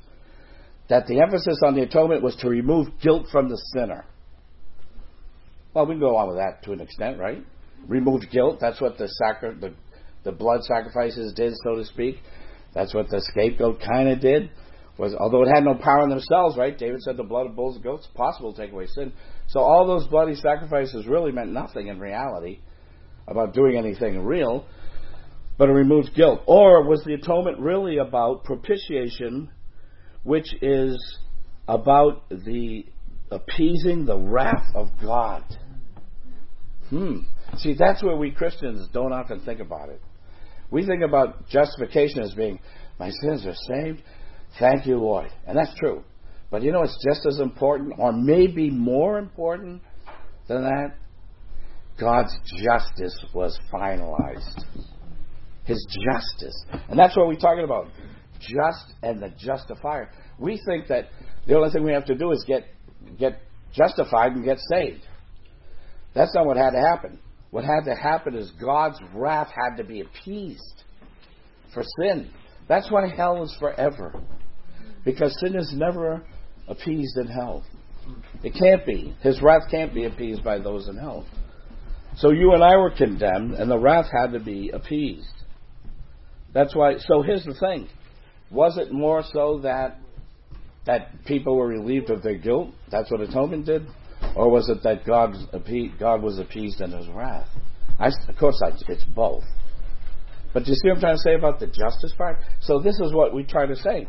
[0.91, 4.05] that the emphasis on the atonement was to remove guilt from the sinner.
[5.73, 7.43] Well, we can go on with that to an extent, right?
[7.87, 8.59] Remove guilt.
[8.61, 9.73] That's what the sacri- the,
[10.25, 12.17] the blood sacrifices did, so to speak.
[12.75, 14.51] That's what the scapegoat kind of did.
[14.99, 16.77] Was although it had no power in themselves, right?
[16.77, 19.13] David said the blood of bulls and goats possible to take away sin.
[19.47, 22.59] So all those bloody sacrifices really meant nothing in reality
[23.27, 24.67] about doing anything real,
[25.57, 26.41] but it removed guilt.
[26.47, 29.51] Or was the atonement really about propitiation,
[30.23, 31.19] which is
[31.69, 32.85] about the
[33.31, 35.45] appeasing the wrath of God?
[36.89, 37.19] Hmm.
[37.59, 40.01] See, that's where we Christians don't often think about it.
[40.71, 42.61] We think about justification as being,
[42.99, 44.03] my sins are saved,
[44.59, 45.31] thank you, Lord.
[45.47, 46.05] And that's true.
[46.51, 49.83] But you know it's just as important, or maybe more important
[50.49, 50.95] than that?
[51.99, 54.65] God's justice was finalized.
[55.65, 56.65] His justice.
[56.89, 57.89] And that's what we're talking about.
[58.41, 60.11] Just and the justifier.
[60.39, 61.09] We think that
[61.47, 62.65] the only thing we have to do is get
[63.19, 63.41] get
[63.73, 65.03] justified and get saved.
[66.15, 67.21] That's not what had to happen.
[67.51, 70.85] What had to happen is God's wrath had to be appeased
[71.75, 72.31] for sin.
[72.69, 74.15] That's why hell is forever.
[75.05, 76.23] Because sin is never
[76.69, 77.65] appeased in hell.
[78.43, 79.15] It can't be.
[79.23, 81.27] His wrath can't be appeased by those in hell.
[82.17, 85.27] So you and I were condemned, and the wrath had to be appeased.
[86.53, 86.99] That's why.
[86.99, 87.89] So here's the thing:
[88.51, 89.99] was it more so that
[90.87, 92.71] that people were relieved of their guilt?
[92.91, 93.87] That's what atonement did,
[94.35, 95.37] or was it that God
[95.99, 97.49] God was appeased in His wrath?
[97.99, 99.45] I, of course, I, it's both.
[100.53, 102.39] But do you see what I'm trying to say about the justice part?
[102.61, 104.09] So this is what we try to say.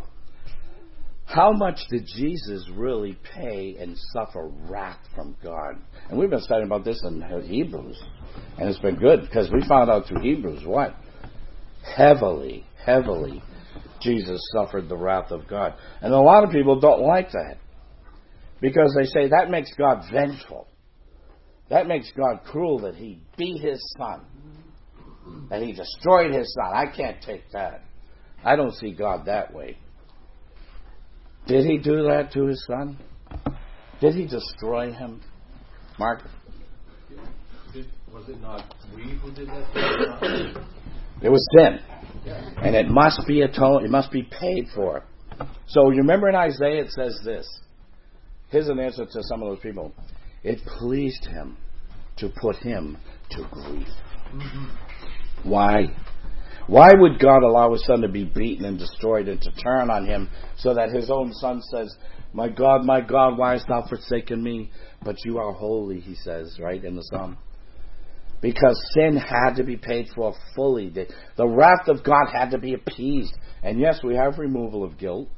[1.25, 5.75] How much did Jesus really pay and suffer wrath from God?
[6.09, 8.01] And we've been studying about this in Hebrews,
[8.57, 10.95] and it's been good because we found out through Hebrews what
[11.95, 13.41] heavily, heavily
[14.01, 15.75] Jesus suffered the wrath of God.
[16.01, 17.57] And a lot of people don't like that
[18.59, 20.67] because they say that makes God vengeful.
[21.69, 24.25] That makes God cruel that he beat his son,
[25.49, 26.73] that he destroyed his son.
[26.75, 27.83] I can't take that.
[28.43, 29.77] I don't see God that way.
[31.47, 32.97] Did he do that to his son?
[33.99, 35.21] Did he destroy him?
[35.97, 36.23] Mark?
[38.11, 40.65] was it not we who did that?
[41.21, 41.79] It was sin.
[42.25, 45.03] And it must be atoned, it must be paid for.
[45.67, 47.47] So you remember in Isaiah it says this.
[48.49, 49.93] Here's an answer to some of those people.
[50.43, 51.57] It pleased him
[52.17, 52.97] to put him
[53.31, 53.87] to grief.
[54.33, 55.49] Mm-hmm.
[55.49, 55.95] Why?
[56.67, 60.05] Why would God allow his son to be beaten and destroyed and to turn on
[60.05, 61.95] him so that his own son says,
[62.33, 64.71] My God, my God, why hast thou forsaken me?
[65.03, 67.37] But you are holy, he says, right, in the psalm.
[68.41, 70.89] Because sin had to be paid for fully.
[70.89, 73.33] The, the wrath of God had to be appeased.
[73.61, 75.29] And yes, we have removal of guilt,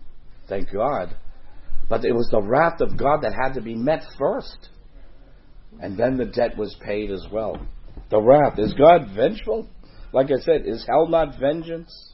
[0.48, 1.16] thank God.
[1.90, 4.70] But it was the wrath of God that had to be met first.
[5.82, 7.60] And then the debt was paid as well.
[8.10, 8.58] The wrath.
[8.58, 9.68] Is God vengeful?
[10.14, 12.14] Like I said, is hell not vengeance?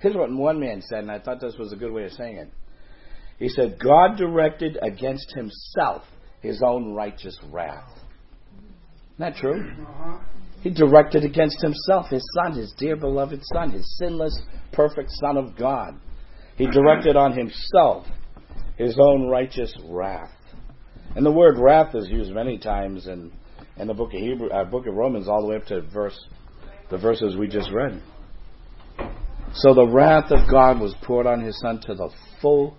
[0.00, 2.36] Here's what one man said, and I thought this was a good way of saying
[2.36, 2.50] it.
[3.38, 6.02] He said, God directed against himself
[6.40, 7.90] his own righteous wrath.
[9.20, 9.70] Isn't that true?
[10.62, 14.34] He directed against himself, his son, his dear beloved son, his sinless,
[14.72, 16.00] perfect Son of God.
[16.56, 18.06] He directed on himself
[18.76, 20.32] his own righteous wrath.
[21.16, 23.30] And the word wrath is used many times in,
[23.76, 26.18] in the book of Hebrew, uh, book of Romans, all the way up to verse
[26.90, 28.00] the verses we just read.
[29.52, 32.08] So the wrath of God was poured on his son to the
[32.40, 32.74] full,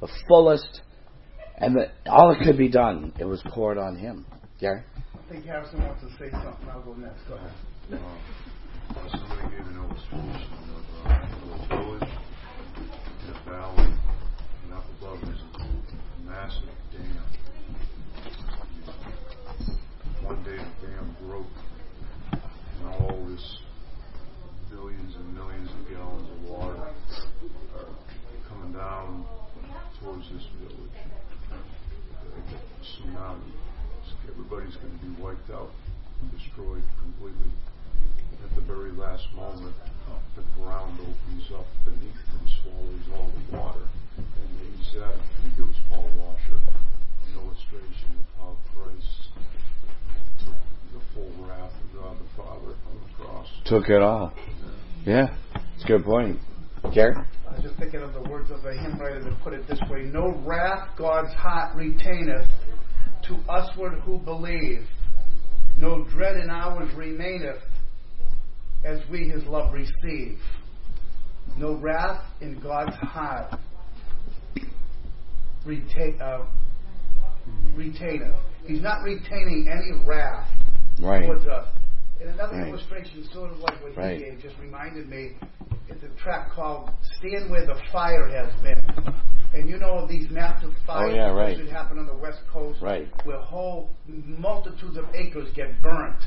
[0.00, 0.80] the fullest,
[1.58, 4.24] and the, all that could be done, it was poured on him.
[4.58, 4.82] Gary?
[5.24, 6.68] I think Harrison wants to say something.
[6.70, 7.26] I'll go next.
[7.26, 7.50] Go ahead.
[7.92, 12.10] Uh, somebody gave an illustration of a village
[13.24, 17.24] in a valley, and up above is a massive dam.
[20.24, 21.46] One day the dam broke
[22.32, 23.58] and all this
[24.70, 27.88] billions and millions of gallons of water are
[28.46, 29.24] coming down
[30.00, 31.00] towards this village.
[32.36, 33.63] A tsunami.
[34.54, 35.70] Everybody's going to be wiped out,
[36.30, 37.50] destroyed completely.
[38.44, 39.74] At the very last moment,
[40.36, 43.82] the ground opens up beneath and swallows all the water.
[44.16, 49.34] And he's, uh, I think it was Paul Washer, an illustration of how Christ
[50.46, 50.54] took
[50.94, 53.48] the full wrath of God the Father on the cross.
[53.66, 54.32] Took it all.
[55.04, 55.34] Yeah,
[55.74, 56.38] it's a good point.
[56.94, 57.16] Gary?
[57.48, 59.80] I was just thinking of the words of the hymn writer that put it this
[59.90, 62.48] way No wrath God's heart retaineth
[63.28, 64.86] to usward who believe,
[65.78, 67.62] no dread in ours remaineth
[68.84, 70.38] as we his love receive.
[71.56, 73.58] No wrath in God's heart
[75.64, 76.44] retain, uh,
[77.74, 78.34] retaineth.
[78.66, 80.48] He's not retaining any wrath
[81.00, 81.26] right.
[81.26, 81.68] towards us.
[82.20, 82.68] And another right.
[82.68, 84.18] illustration, sort of like what right.
[84.18, 85.32] he gave, just reminded me.
[85.88, 89.14] It's a track called "Stand Where the Fire Has Been."
[89.52, 91.56] And you know these massive fires oh, yeah, right.
[91.56, 93.08] that happen on the west coast, right.
[93.24, 96.24] where whole multitudes of acres get burnt.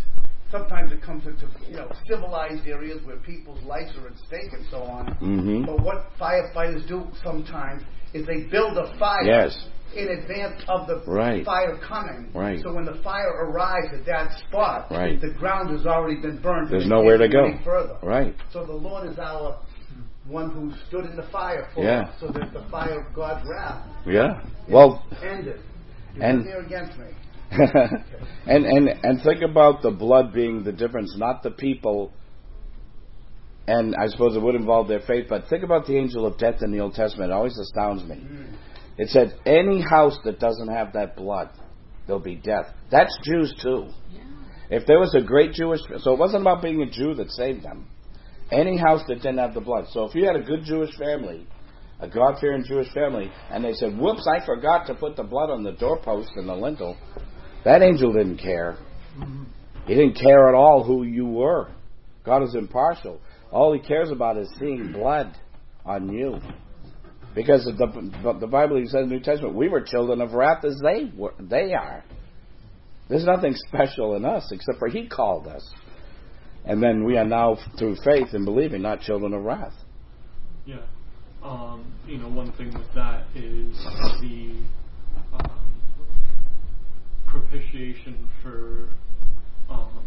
[0.50, 4.66] Sometimes it comes into you know civilized areas where people's lives are at stake and
[4.72, 5.08] so on.
[5.22, 5.66] Mm-hmm.
[5.66, 11.02] But what firefighters do sometimes is they build a fire yes in advance of the
[11.08, 11.46] right.
[11.46, 12.32] fire coming.
[12.34, 12.60] Right.
[12.64, 15.20] So when the fire arrives at that spot, right.
[15.20, 16.72] the ground has already been burned.
[16.72, 17.48] There's nowhere to go.
[17.64, 17.98] Further.
[18.04, 18.36] Right.
[18.52, 19.60] So the Lord is our
[20.28, 22.02] one who stood in the fire for yeah.
[22.02, 23.88] us, so that the fire of God's wrath.
[24.06, 24.42] Yeah.
[24.70, 25.06] Well.
[25.24, 25.62] Ended.
[26.20, 27.06] And there against me.
[27.52, 32.12] and and and think about the blood being the difference, not the people.
[33.68, 36.62] And I suppose it would involve their faith, but think about the angel of death
[36.62, 37.32] in the Old Testament.
[37.32, 38.16] It always astounds me.
[38.16, 38.56] Mm
[38.98, 41.50] It said, any house that doesn't have that blood,
[42.06, 42.66] there'll be death.
[42.90, 43.90] That's Jews too.
[44.70, 47.64] If there was a great Jewish, so it wasn't about being a Jew that saved
[47.64, 47.88] them.
[48.52, 49.86] Any house that didn't have the blood.
[49.92, 51.48] So if you had a good Jewish family,
[52.00, 55.50] a God fearing Jewish family, and they said, whoops, I forgot to put the blood
[55.50, 56.98] on the doorpost and the lintel,
[57.66, 58.78] that angel didn't care.
[59.86, 61.70] He didn't care at all who you were.
[62.26, 63.20] God is impartial.
[63.52, 65.36] All he cares about is seeing blood
[65.86, 66.40] on you.
[67.38, 70.76] Because the, the Bible says in the New Testament, we were children of wrath as
[70.82, 72.04] they were, they are.
[73.10, 75.64] There's nothing special in us except for He called us.
[76.66, 79.76] And then we are now, through faith and believing, not children of wrath.
[80.66, 80.80] Yeah.
[81.44, 83.78] Um, you know, one thing with that is
[84.20, 84.56] the
[85.34, 85.62] um,
[87.28, 88.90] propitiation for
[89.70, 90.04] um,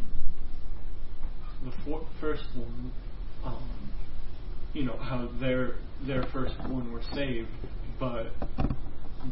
[1.65, 2.91] the for- first one.
[4.73, 7.49] You know how their their firstborn were saved,
[7.99, 8.33] but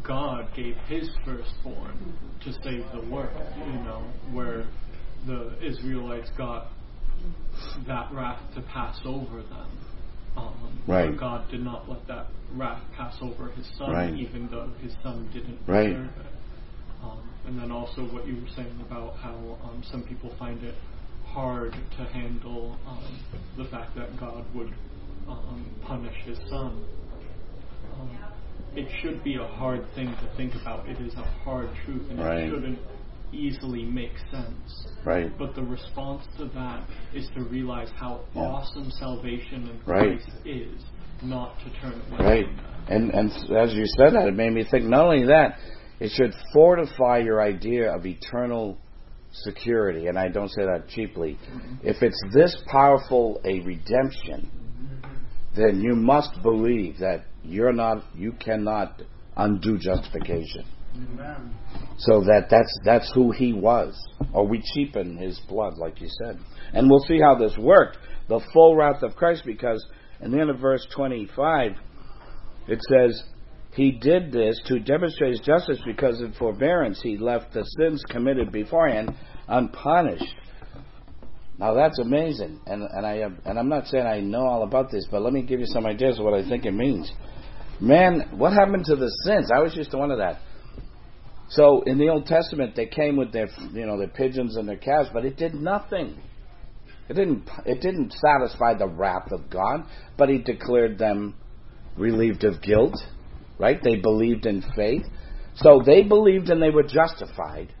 [0.03, 1.97] God gave His firstborn
[2.43, 3.53] to save the world.
[3.57, 4.65] You know where
[5.25, 6.67] the Israelites got
[7.87, 9.67] that wrath to pass over them.
[10.37, 11.17] Um, Right.
[11.17, 14.13] God did not let that wrath pass over His Son, Right.
[14.13, 15.89] even though His Son didn't Right.
[15.89, 17.03] deserve it.
[17.03, 20.75] Um, and then also what you were saying about how um, some people find it
[21.25, 23.03] hard to handle um,
[23.57, 24.73] the fact that God would
[25.29, 26.85] um, punish His Son.
[27.99, 28.17] Um,
[28.75, 30.87] it should be a hard thing to think about.
[30.87, 32.39] It is a hard truth, and Right.
[32.43, 32.79] it shouldn't
[33.31, 34.87] easily make sense.
[35.05, 35.31] Right.
[35.37, 38.41] But the response to that is to realize how Yeah.
[38.43, 40.19] awesome salvation in Right.
[40.21, 40.83] Christ is,
[41.21, 42.49] not to turn away Right.
[42.87, 44.85] And and as you said that, it made me think.
[44.85, 45.59] Not only that,
[45.99, 48.77] it should fortify your idea of eternal
[49.31, 51.37] security, and I don't say that cheaply.
[51.83, 54.49] If it's this powerful a redemption,
[55.55, 59.01] then you must believe that you're not, you cannot
[59.35, 60.65] undo justification.
[60.95, 61.55] Amen.
[61.99, 63.95] So that that's that's who he was,
[64.33, 66.39] or we cheapen his blood, like you said.
[66.73, 67.97] And we'll see how this worked.
[68.27, 69.85] The full wrath of Christ, because
[70.21, 71.71] in the end of verse 25,
[72.67, 73.23] it says,
[73.73, 78.51] He did this to demonstrate His justice because in forbearance He left the sins committed
[78.51, 79.15] beforehand
[79.47, 80.35] unpunished.
[81.59, 84.91] Now that's amazing, and and I am, and I'm not saying I know all about
[84.91, 87.11] this, but let me give you some ideas of what I think it means.
[87.81, 89.51] Man, what happened to the sins?
[89.53, 90.39] I was used to wonder that.
[91.49, 94.77] So in the Old Testament, they came with their, you know, their pigeons and their
[94.77, 96.21] calves, but it did nothing.
[97.09, 97.49] It didn't.
[97.65, 99.85] It didn't satisfy the wrath of God,
[100.17, 101.35] but He declared them
[101.97, 102.95] relieved of guilt.
[103.57, 103.81] Right?
[103.83, 105.03] They believed in faith,
[105.55, 107.73] so they believed and they were justified.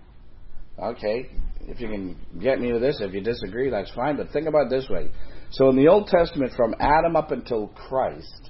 [0.81, 1.29] Okay,
[1.67, 4.17] if you can get me with this, if you disagree, that's fine.
[4.17, 5.09] But think about this way.
[5.51, 8.49] So in the Old Testament, from Adam up until Christ,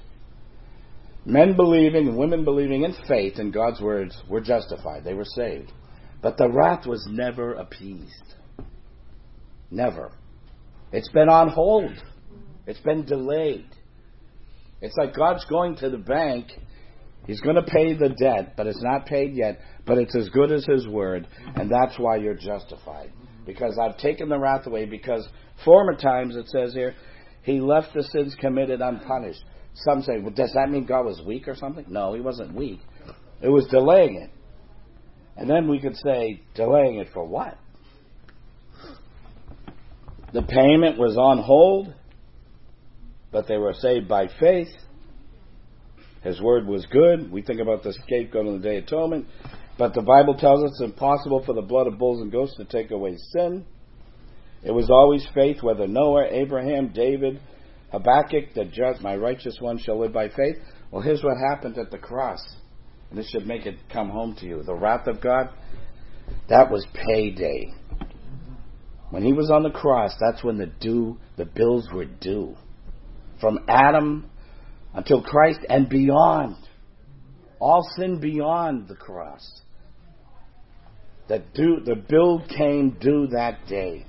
[1.26, 5.04] men believing women believing in faith in God's words were justified.
[5.04, 5.72] They were saved.
[6.22, 8.36] But the wrath was never appeased.
[9.72, 10.12] Never.
[10.92, 11.94] It's been on hold.
[12.68, 13.70] It's been delayed.
[14.82, 16.48] It's like God's going to the bank.
[17.30, 19.60] He's going to pay the debt, but it's not paid yet.
[19.86, 23.12] But it's as good as His word, and that's why you're justified.
[23.46, 24.86] Because I've taken the wrath away.
[24.86, 25.30] Because
[25.64, 26.96] former times, it says here,
[27.44, 29.44] He left the sins committed unpunished.
[29.76, 31.86] Some say, well, does that mean God was weak or something?
[31.88, 32.80] No, He wasn't weak.
[33.44, 34.32] It was delaying it.
[35.38, 37.60] And then we could say, delaying it for what?
[40.34, 41.94] The payment was on hold,
[43.32, 44.70] but they were saved by faith.
[46.24, 47.32] His word was good.
[47.32, 49.28] We think about the scapegoat on the Day of Atonement.
[49.78, 52.66] But the Bible tells us it's impossible for the blood of bulls and goats to
[52.66, 53.66] take away sin.
[54.62, 57.40] It was always faith, whether Noah, Abraham, David,
[57.92, 60.58] Habakkuk, the just, my righteous one shall live by faith.
[60.92, 62.44] Well, here's what happened at the cross.
[63.10, 64.62] And this should make it come home to you.
[64.64, 65.50] The wrath of God,
[66.50, 67.74] that was payday.
[69.10, 72.56] When he was on the cross, that's when the due, the bills were due.
[73.40, 74.30] From Adam
[74.94, 76.56] until Christ and beyond.
[77.60, 79.62] All sin beyond the cross.
[81.28, 84.06] The, due, the bill came due that day.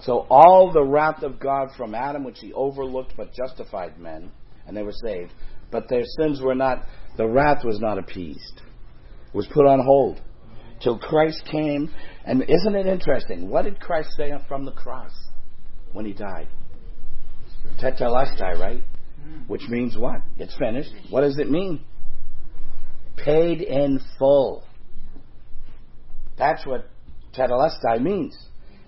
[0.00, 4.30] So all the wrath of God from Adam, which he overlooked but justified men,
[4.66, 5.32] and they were saved,
[5.70, 6.84] but their sins were not,
[7.16, 8.60] the wrath was not appeased.
[9.28, 10.20] It was put on hold
[10.82, 11.90] till Christ came.
[12.24, 13.48] And isn't it interesting?
[13.48, 15.12] What did Christ say from the cross
[15.92, 16.48] when he died?
[17.80, 18.82] Tetelestai, right?
[19.46, 20.22] Which means what?
[20.38, 20.90] It's finished.
[21.10, 21.84] What does it mean?
[23.16, 24.64] Paid in full.
[26.38, 26.88] That's what
[27.34, 28.36] tetelestai means.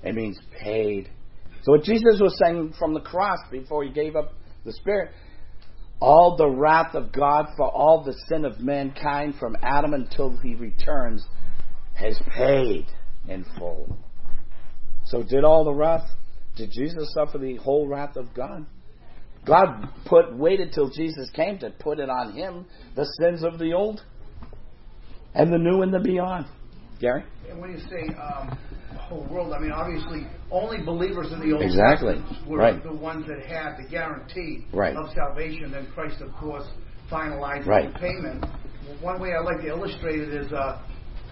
[0.03, 1.11] It means paid.
[1.63, 4.33] So what Jesus was saying from the cross before he gave up
[4.65, 5.11] the Spirit,
[6.01, 10.55] all the wrath of God for all the sin of mankind from Adam until he
[10.55, 11.25] returns
[11.95, 12.87] has paid
[13.29, 13.99] in full.
[15.07, 16.09] So did all the wrath?
[16.57, 18.67] Did Jesus suffer the whole wrath of God?
[19.49, 23.73] God put waited till Jesus came to put it on him the sins of the
[23.73, 24.03] old
[25.35, 26.47] and the new and the beyond.
[27.01, 27.25] Gary?
[27.49, 28.59] And when you say um,
[28.93, 32.15] the whole world, I mean obviously only believers in the Old Exactly.
[32.17, 32.83] Testament were Right.
[32.83, 34.97] the ones that had the guarantee Right.
[34.97, 35.71] of salvation.
[35.71, 36.67] Then Christ, of course,
[37.11, 37.93] finalized Right.
[37.93, 38.45] the payment.
[39.01, 40.81] One way I like to illustrate it is uh,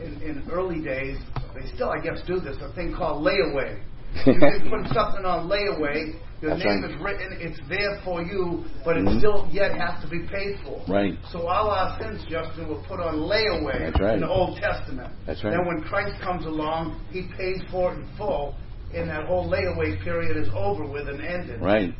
[0.00, 1.18] in, in early days,
[1.54, 3.80] they still, I guess, do this, a thing called layaway.
[4.26, 4.32] You
[4.70, 6.14] put something on layaway.
[6.42, 6.90] Your That's name right.
[6.92, 7.38] is written.
[7.40, 9.18] It's there for you, but it Mhm.
[9.18, 10.82] still yet has to be paid for.
[10.86, 11.16] Right.
[11.32, 14.14] So all our sins, Justin, were put on layaway That's right.
[14.14, 15.10] in the Old Testament.
[15.26, 15.52] That's right.
[15.52, 18.54] Then when Christ comes along, He pays for it in full,
[18.94, 21.62] and that whole layaway period is over with and ended.
[21.62, 21.94] Right.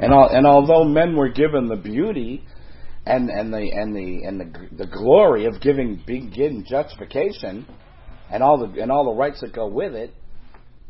[0.00, 2.42] And al- and although men were given the beauty
[3.04, 4.46] and and the and the and the
[4.78, 7.66] the glory of giving being given justification
[8.30, 10.14] and all the and all the rights that go with it,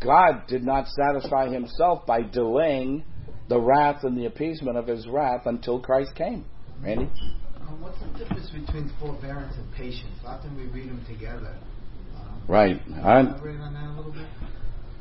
[0.05, 3.05] God did not satisfy Himself by delaying
[3.49, 6.45] the wrath and the appeasement of His wrath until Christ came.
[6.83, 7.11] Randy.
[7.61, 10.13] Um, what's the difference between forbearance and patience?
[10.27, 11.57] Often we read them together.
[12.17, 12.85] Um, Right.
[12.85, 14.27] can you I- on that a little bit?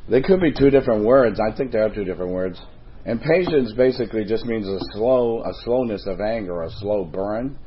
[0.07, 1.39] They could be two different words.
[1.39, 2.61] I think they are two different words.
[3.05, 7.57] And patience basically just means a slow, a slowness of anger, a slow burn.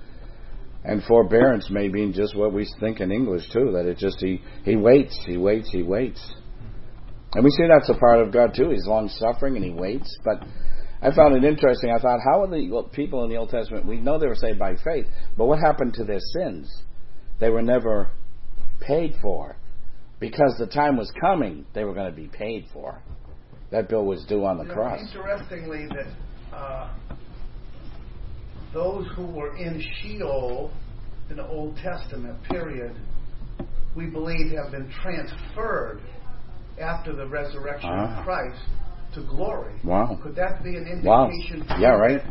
[0.85, 4.41] And forbearance may mean just what we think in English too, that it just he
[4.65, 6.36] he waits, he waits, he waits.
[7.35, 8.71] And we see that's a part of God too.
[8.71, 10.17] He's long suffering and he waits.
[10.25, 10.43] But
[11.03, 11.91] I found it interesting.
[11.91, 13.87] I thought, how are the people in the Old Testament?
[13.87, 15.07] We know they were saved by faith,
[15.37, 16.83] but what happened to their sins?
[17.39, 18.11] They were never
[18.81, 19.57] paid for
[20.21, 21.67] because the time was coming.
[21.75, 23.03] They were going to be paid for.
[23.71, 25.01] That bill was due on the You know, cross.
[25.15, 26.95] interestingly, that uh,
[28.73, 30.71] those who were in Sheol
[31.29, 32.97] in the Old Testament period,
[33.95, 36.01] we believe have been transferred
[36.81, 38.19] after the resurrection Ah.
[38.19, 38.61] of Christ
[39.15, 39.75] to glory.
[39.85, 40.19] Wow.
[40.23, 41.27] Could that be an Wow.
[41.31, 41.65] indication?
[41.79, 42.23] Yeah, right.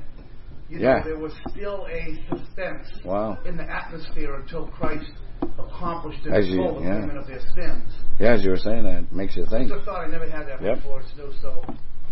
[0.69, 0.97] You Yeah.
[0.97, 3.37] know, there was still a suspense Wow.
[3.45, 5.11] in the atmosphere until Christ
[5.59, 6.99] accomplished As you- the yeah.
[7.01, 7.83] payment of their sins.
[8.19, 9.69] Yeah, as you were saying, that makes you think.
[9.69, 10.05] Just a thought.
[10.05, 10.75] I never had that Yep.
[10.77, 11.61] before, Stu, so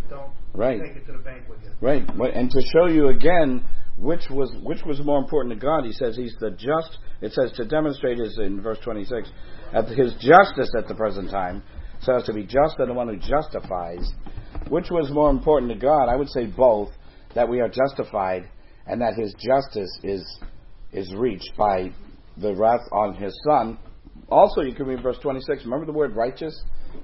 [0.10, 0.80] don't Right.
[0.82, 1.72] take it to the bank with you.
[1.82, 3.64] Right, and to show you again
[3.98, 6.98] which was which was more important to God, He says He's the just.
[7.22, 9.32] It says to demonstrate His in verse twenty six,
[9.72, 11.62] at His justice at the present time,
[12.04, 14.12] so as to be just and the one who justifies.
[14.70, 16.10] Which was more important to God?
[16.10, 16.90] I would say both.
[17.36, 18.48] That we are justified,
[18.86, 20.40] and that His justice is
[20.92, 21.92] is reached by
[22.38, 23.80] the wrath on His Son.
[24.30, 25.64] Also, you can read verse twenty six.
[25.64, 26.56] Remember the word righteous.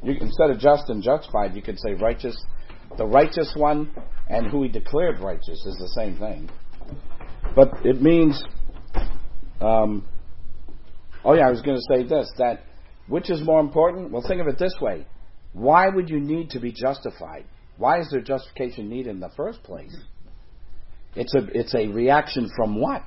[0.03, 2.37] You, instead of just and justified, you could say righteous.
[2.97, 3.89] The righteous one
[4.27, 6.49] and who he declared righteous is the same thing.
[7.55, 8.41] But it means,
[9.61, 10.07] um,
[11.25, 12.65] oh yeah, I was going to say this, that
[13.09, 14.11] which is more important?
[14.11, 15.05] Well, think of it this way.
[15.53, 17.45] Why would you need to be justified?
[17.77, 19.95] Why is there justification needed in the first place?
[21.15, 23.03] It's a, it's a reaction from what?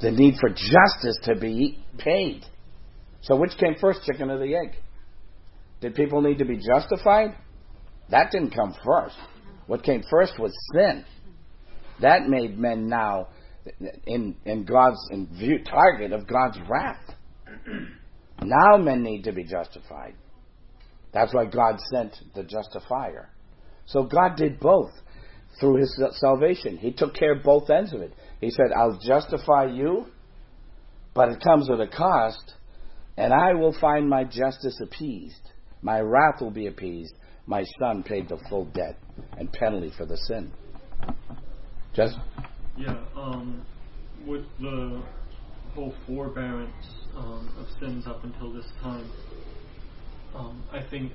[0.00, 2.44] The need for justice to be paid.
[3.22, 4.76] So which came first, chicken or the egg?
[5.80, 7.36] Did people need to be justified?
[8.10, 9.16] That didn't come first.
[9.66, 11.04] What came first was sin.
[12.00, 13.28] That made men now
[14.06, 17.16] in in God's in view target of God's wrath.
[18.42, 20.14] Now men need to be justified.
[21.12, 23.30] That's why God sent the justifier.
[23.86, 24.90] So God did both
[25.58, 26.76] through his salvation.
[26.76, 28.12] He took care of both ends of it.
[28.40, 30.06] He said, I'll justify you,
[31.14, 32.54] but it comes at a cost,
[33.16, 35.40] and I will find my justice appeased.
[35.80, 37.14] My wrath will be appeased.
[37.46, 38.98] My son paid the full debt
[39.38, 40.52] and penalty for the sin.
[41.94, 42.18] Just
[42.76, 43.64] Yeah, um,
[44.26, 45.02] with the
[45.74, 46.74] whole forbearance
[47.16, 49.10] um, of sins up until this time,
[50.34, 51.12] um, I think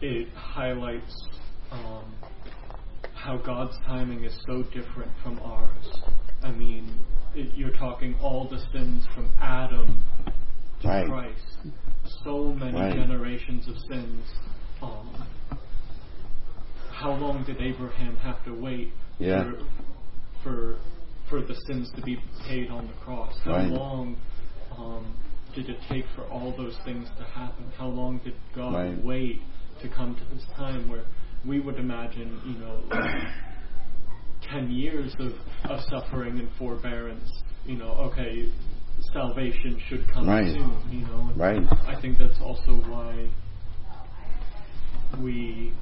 [0.00, 1.14] it highlights
[1.70, 2.14] um,
[3.14, 6.02] how God's timing is so different from ours.
[6.42, 6.98] I mean,
[7.34, 10.04] it, you're talking all the sins from Adam
[10.82, 11.06] to Right.
[11.06, 11.58] Christ.
[12.24, 12.94] So many Right.
[12.94, 14.26] generations of sins.
[14.82, 15.26] Um,
[16.90, 19.44] how long did Abraham have to wait Yeah.
[19.44, 19.58] for,
[20.42, 20.76] for
[21.28, 23.34] for the sins to be paid on the cross?
[23.44, 23.70] How Right.
[23.70, 24.16] long
[24.76, 25.14] um,
[25.54, 27.70] did it take for all those things to happen?
[27.76, 29.04] How long did God Right.
[29.04, 29.42] wait
[29.80, 31.04] to come to this time where
[31.44, 32.82] we would imagine, you know,
[34.42, 35.32] ten years of,
[35.70, 37.30] of suffering and forbearance?
[37.64, 38.50] You know, okay,
[39.12, 40.46] salvation should come Right.
[40.52, 40.76] soon.
[40.90, 41.62] You know, and Right.
[41.86, 43.28] I think that's also why
[45.20, 45.72] we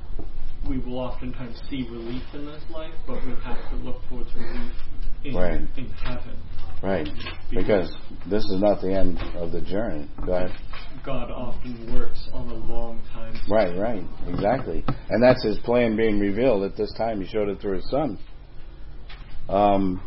[0.69, 4.73] we will oftentimes see relief in this life, but we have to look towards relief
[5.25, 5.61] Right.
[5.77, 6.37] in heaven.
[6.83, 7.09] Right.
[7.51, 7.95] Because
[8.29, 10.09] this is not the end of the journey.
[10.27, 10.51] Go ahead.
[11.05, 13.35] God often works on a long time.
[13.49, 14.05] Right, right.
[14.29, 14.85] Exactly.
[15.11, 17.21] And that's his plan being revealed at this time.
[17.21, 18.19] He showed it through his son.
[19.49, 20.01] Um,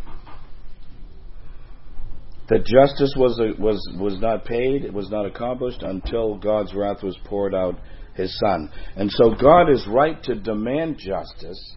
[2.47, 7.17] that justice was was was not paid, it was not accomplished until God's wrath was
[7.25, 7.75] poured out
[8.15, 8.69] his son.
[8.95, 11.75] And so God is right to demand justice,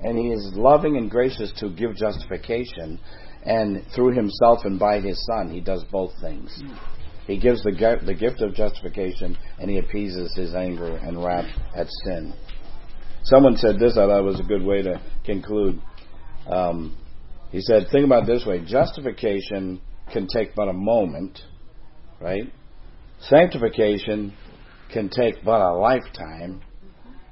[0.00, 3.00] and he is loving and gracious to give justification,
[3.44, 6.62] and through himself and by his son, he does both things.
[7.26, 11.88] He gives the, the gift of justification and he appeases his anger and wrath at
[12.04, 12.34] sin.
[13.24, 15.80] Someone said this, I thought was a good way to conclude.
[16.48, 16.96] Um,
[17.50, 19.80] he said, think about this way justification
[20.12, 21.40] can take but a moment,
[22.20, 22.52] right?
[23.20, 24.32] Sanctification
[24.92, 26.62] can take but a lifetime,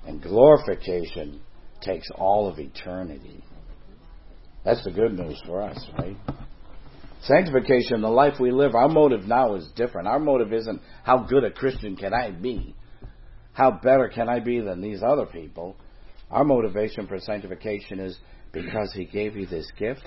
[0.06, 1.40] and glorification
[1.84, 3.42] takes all of eternity.
[4.64, 6.16] That's the good news for us, right?
[7.22, 10.08] Sanctification, the life we live, our motive now is different.
[10.08, 12.74] Our motive isn't how good a Christian can I be?
[13.52, 15.76] How better can I be than these other people?
[16.30, 18.18] Our motivation for sanctification is
[18.52, 20.02] because He gave you this gift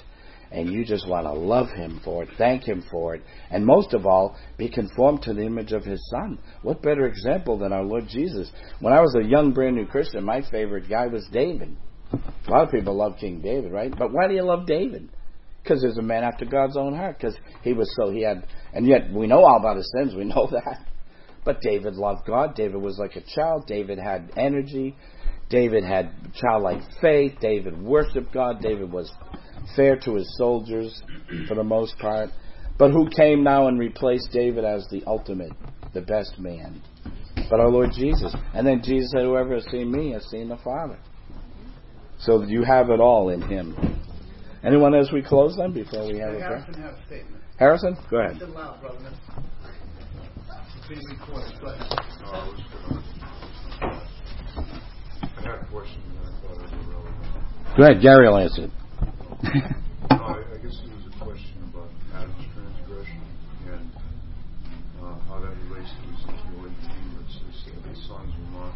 [0.51, 3.93] and you just want to love Him for it, thank Him for it, and most
[3.93, 6.39] of all, be conformed to the image of His Son.
[6.61, 8.49] What better example than our Lord Jesus?
[8.79, 11.75] When I was a young, brand new Christian, my favorite guy was David.
[12.13, 13.91] A lot of people love King David, right?
[13.97, 15.09] But why do you love David?
[15.61, 17.17] Because he's a man after God's own heart.
[17.17, 20.15] Because he was so he had, and yet we know all about his sins.
[20.15, 20.85] We know that.
[21.43, 22.55] But David loved God.
[22.55, 23.67] David was like a child.
[23.67, 24.95] David had energy.
[25.49, 27.33] David had childlike faith.
[27.39, 28.61] David worshipped God.
[28.61, 29.11] David was
[29.75, 31.01] fair to his soldiers
[31.47, 32.29] for the most part.
[32.77, 35.53] But who came now and replaced David as the ultimate,
[35.93, 36.81] the best man?
[37.49, 38.35] But our Lord Jesus.
[38.53, 40.99] And then Jesus said, Whoever has seen me has seen the Father.
[42.19, 43.75] So you have it all in him.
[44.63, 46.59] Anyone as we close then before we have a prayer?
[46.59, 47.43] Harrison have a statement.
[47.57, 48.41] Harrison, go ahead.
[48.41, 49.11] Loud, brother.
[50.77, 51.61] It's being recorded.
[51.61, 51.87] Go ahead.
[52.21, 53.03] No, I was gonna.
[55.21, 57.77] I had a question that I thought was irrelevant.
[57.77, 58.71] Go ahead, Gary will answer it.
[59.37, 63.21] I, guess it was a question about Adam's transgression
[63.69, 63.85] and
[64.97, 66.73] uh, how that relates to Ezekiel 18,
[67.13, 68.73] where it says that the sons will not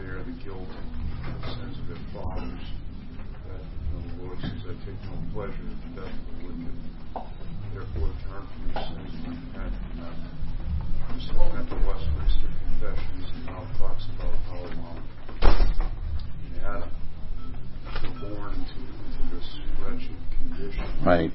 [0.00, 2.64] bear the guilt of the sins of their fathers.
[3.44, 3.60] That
[3.92, 6.76] the Lord says, "I take no pleasure in the death of the wicked.
[7.76, 13.52] Therefore, turn from your sins and repent." I'm just looking at the Westminster Confessions and
[13.52, 14.96] how it talks about how um,
[16.64, 16.95] Adam
[19.46, 21.30] this wretched condition Right,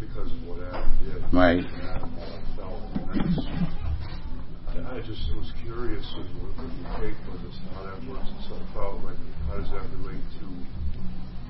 [0.00, 1.22] because of what Adam did.
[1.32, 1.64] Right.
[1.64, 2.10] And Adam
[2.56, 2.90] fell.
[4.76, 8.62] And I, just was curious of what, your take as to how that works itself
[8.76, 9.02] out.
[9.04, 9.16] Like,
[9.48, 10.46] how does that relate to,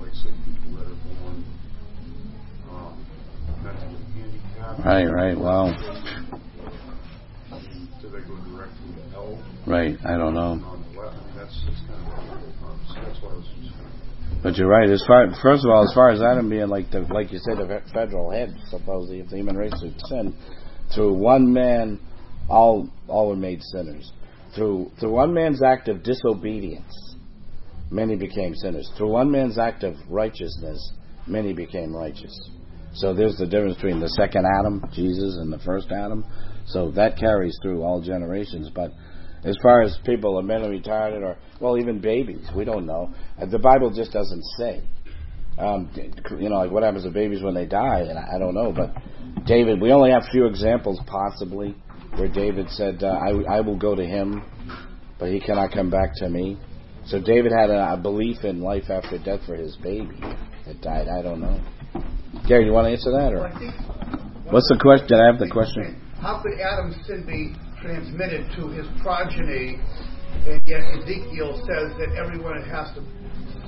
[0.02, 1.44] like, say, people that are born
[2.72, 3.06] um,
[3.62, 4.84] mentally handicapped?
[4.84, 5.38] right, right.
[5.38, 5.70] Wow.
[8.00, 10.56] Do they go directly to hell Right, I don't know.
[10.64, 11.00] on the?
[11.00, 12.18] I mean, that's, that's kind of
[12.64, 13.99] um, so that's why I was just kind of
[14.42, 14.88] But you're right.
[14.88, 17.58] As far, first of all, as far as Adam being like the, like you said,
[17.58, 20.34] the federal head, supposedly, if the human race had sin,
[20.94, 22.00] through one man,
[22.48, 24.12] all all were made sinners.
[24.54, 27.16] Through through one man's act of disobedience,
[27.90, 28.90] many became sinners.
[28.96, 30.92] Through one man's act of righteousness,
[31.26, 32.34] many became righteous.
[32.94, 36.24] So there's the difference between the second Adam, Jesus, and the first Adam.
[36.66, 38.70] So that carries through all generations.
[38.74, 38.92] But
[39.44, 43.14] as far as people are mentally retarded, or well, even babies, we don't know.
[43.40, 44.82] Uh, The Bible just doesn't say.
[45.58, 45.90] Um,
[46.38, 48.72] you know, like what happens to babies when they die, and I I don't know.
[48.72, 48.94] But
[49.46, 51.74] David, we only have a few examples possibly
[52.16, 54.42] where David said, uh, I, "I will go to him,
[55.18, 56.58] but he cannot come back to me."
[57.06, 60.18] So David had a, a belief in life after death for his baby
[60.66, 61.08] that died.
[61.08, 61.60] I don't know.
[62.46, 63.48] Gary, you want to answer that, or
[64.50, 65.08] what's the question?
[65.08, 66.00] Did I have the question?
[66.20, 69.78] How could Adam's sin be transmitted to his progeny,
[70.46, 73.02] and yet Ezekiel says that everyone has to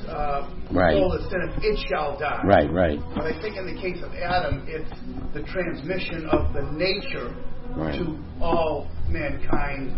[0.08, 0.96] uh, Right.
[0.96, 2.42] soul that sinneth, it shall die.
[2.44, 4.90] Right, right, But I think in the case of Adam, it's
[5.32, 7.32] the transmission of the nature
[7.76, 7.94] Right.
[7.98, 9.92] to all mankind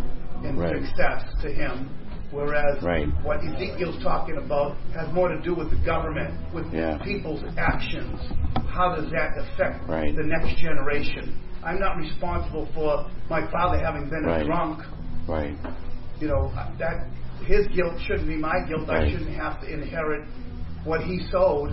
[0.45, 0.77] in Right.
[0.77, 1.89] success to him.
[2.31, 3.09] Whereas Right.
[3.23, 6.99] what Ezekiel's talking about has more to do with the government, with Yeah.
[6.99, 8.21] people's actions.
[8.69, 10.15] How does that affect Right.
[10.15, 11.33] the next generation?
[11.65, 14.43] I'm not responsible for my father having been Right.
[14.43, 14.81] a drunk.
[15.27, 15.57] right.
[16.21, 17.07] You know that
[17.47, 18.89] his guilt shouldn't be my guilt.
[18.89, 20.25] I shouldn't have to inherit
[20.85, 21.71] what he sowed,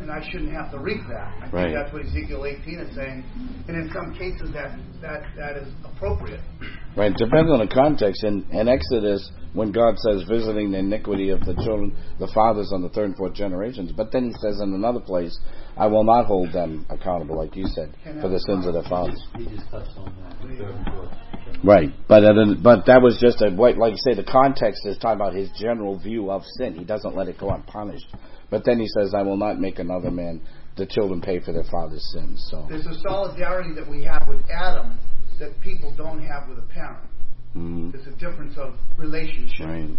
[0.00, 1.32] and I shouldn't have to reap that.
[1.38, 1.74] I think Right.
[1.74, 3.24] that's what Ezekiel 18 is saying.
[3.68, 6.40] And in some cases, that that that is appropriate.
[6.96, 7.14] Right.
[7.16, 8.24] Depends on the context.
[8.24, 12.82] In, in Exodus, when God says visiting the iniquity of the children, the fathers on
[12.82, 15.36] the third and fourth generations, but then He says in another place,
[15.78, 19.22] I will not hold them accountable, like you said, for the sins of their fathers.
[19.36, 20.42] He just touched on that.
[20.42, 21.10] the third and fourth.
[21.64, 24.14] Right, but uh, but that was just a like like you say.
[24.14, 26.74] The context is talking about his general view of sin.
[26.74, 28.06] He doesn't let it go unpunished.
[28.50, 30.40] But then he says, "I will not make another man
[30.76, 34.40] the children pay for their father's sins." So There's a solidarity that we have with
[34.50, 34.98] Adam
[35.38, 37.06] that people don't have with a parent.
[37.56, 37.92] mhm.
[37.92, 39.66] There's a difference of relationship.
[39.66, 39.90] right.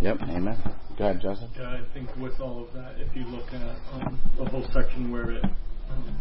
[0.00, 0.22] Yep.
[0.22, 0.58] Amen.
[0.96, 1.48] Go ahead, Justin.
[1.56, 5.10] Yeah, I think with all of that, if you look at um, the whole section
[5.10, 5.44] where it
[5.90, 6.20] um,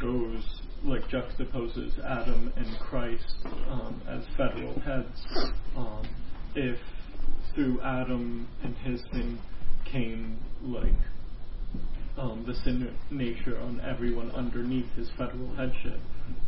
[0.00, 0.42] shows,
[0.82, 3.34] like, juxtaposes Adam and Christ
[3.68, 5.22] um, as federal heads,
[5.76, 6.08] um,
[6.54, 6.78] if
[7.54, 9.38] through Adam and his sin
[9.84, 10.94] came, like,
[12.16, 16.00] um, the sin nature on everyone underneath his federal headship,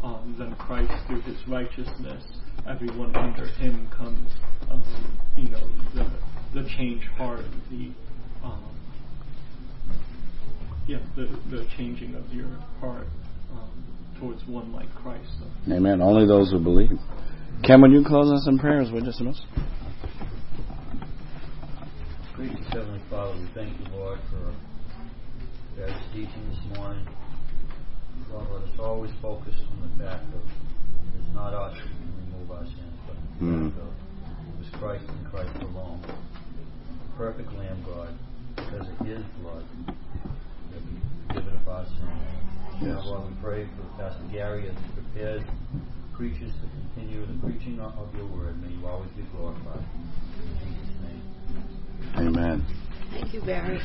[0.02, 2.24] um, then Christ, through his righteousness,
[2.68, 4.30] everyone under him comes,
[4.70, 4.82] um,
[5.36, 6.10] you know, the
[6.54, 7.90] the change heart, the
[8.44, 8.62] um,
[10.86, 12.48] yeah, the the changing of your
[12.80, 13.06] heart
[13.52, 13.84] um,
[14.20, 15.28] towards one like Christ.
[15.40, 15.72] So.
[15.72, 16.00] Amen.
[16.00, 16.98] Only those who believe.
[17.62, 18.90] Ken, would you close us in prayers?
[18.92, 19.40] We just miss.
[22.34, 24.54] Gracious Heavenly Father, we thank you, Lord, for
[25.78, 27.06] God's teaching this morning.
[28.30, 30.42] Lord, let us always focus on the fact of
[31.14, 33.70] it's not us who can remove our sins, but the Mm.
[33.70, 36.00] fact of it was Christ and Christ alone.
[36.02, 38.14] The perfect Lamb, God,
[38.56, 39.64] because of His blood
[40.72, 40.98] that we
[41.28, 42.00] forgiven of our sins.
[42.80, 42.82] Yes.
[42.82, 45.42] Now, Lord, we pray for Pastor Gary as he prepares
[46.12, 48.60] preachers to continue the preaching of of your word.
[48.62, 49.78] May you always be glorified.
[49.78, 52.28] In Jesus' name.
[52.28, 52.64] Amen.
[53.12, 53.80] Thank you, Barry.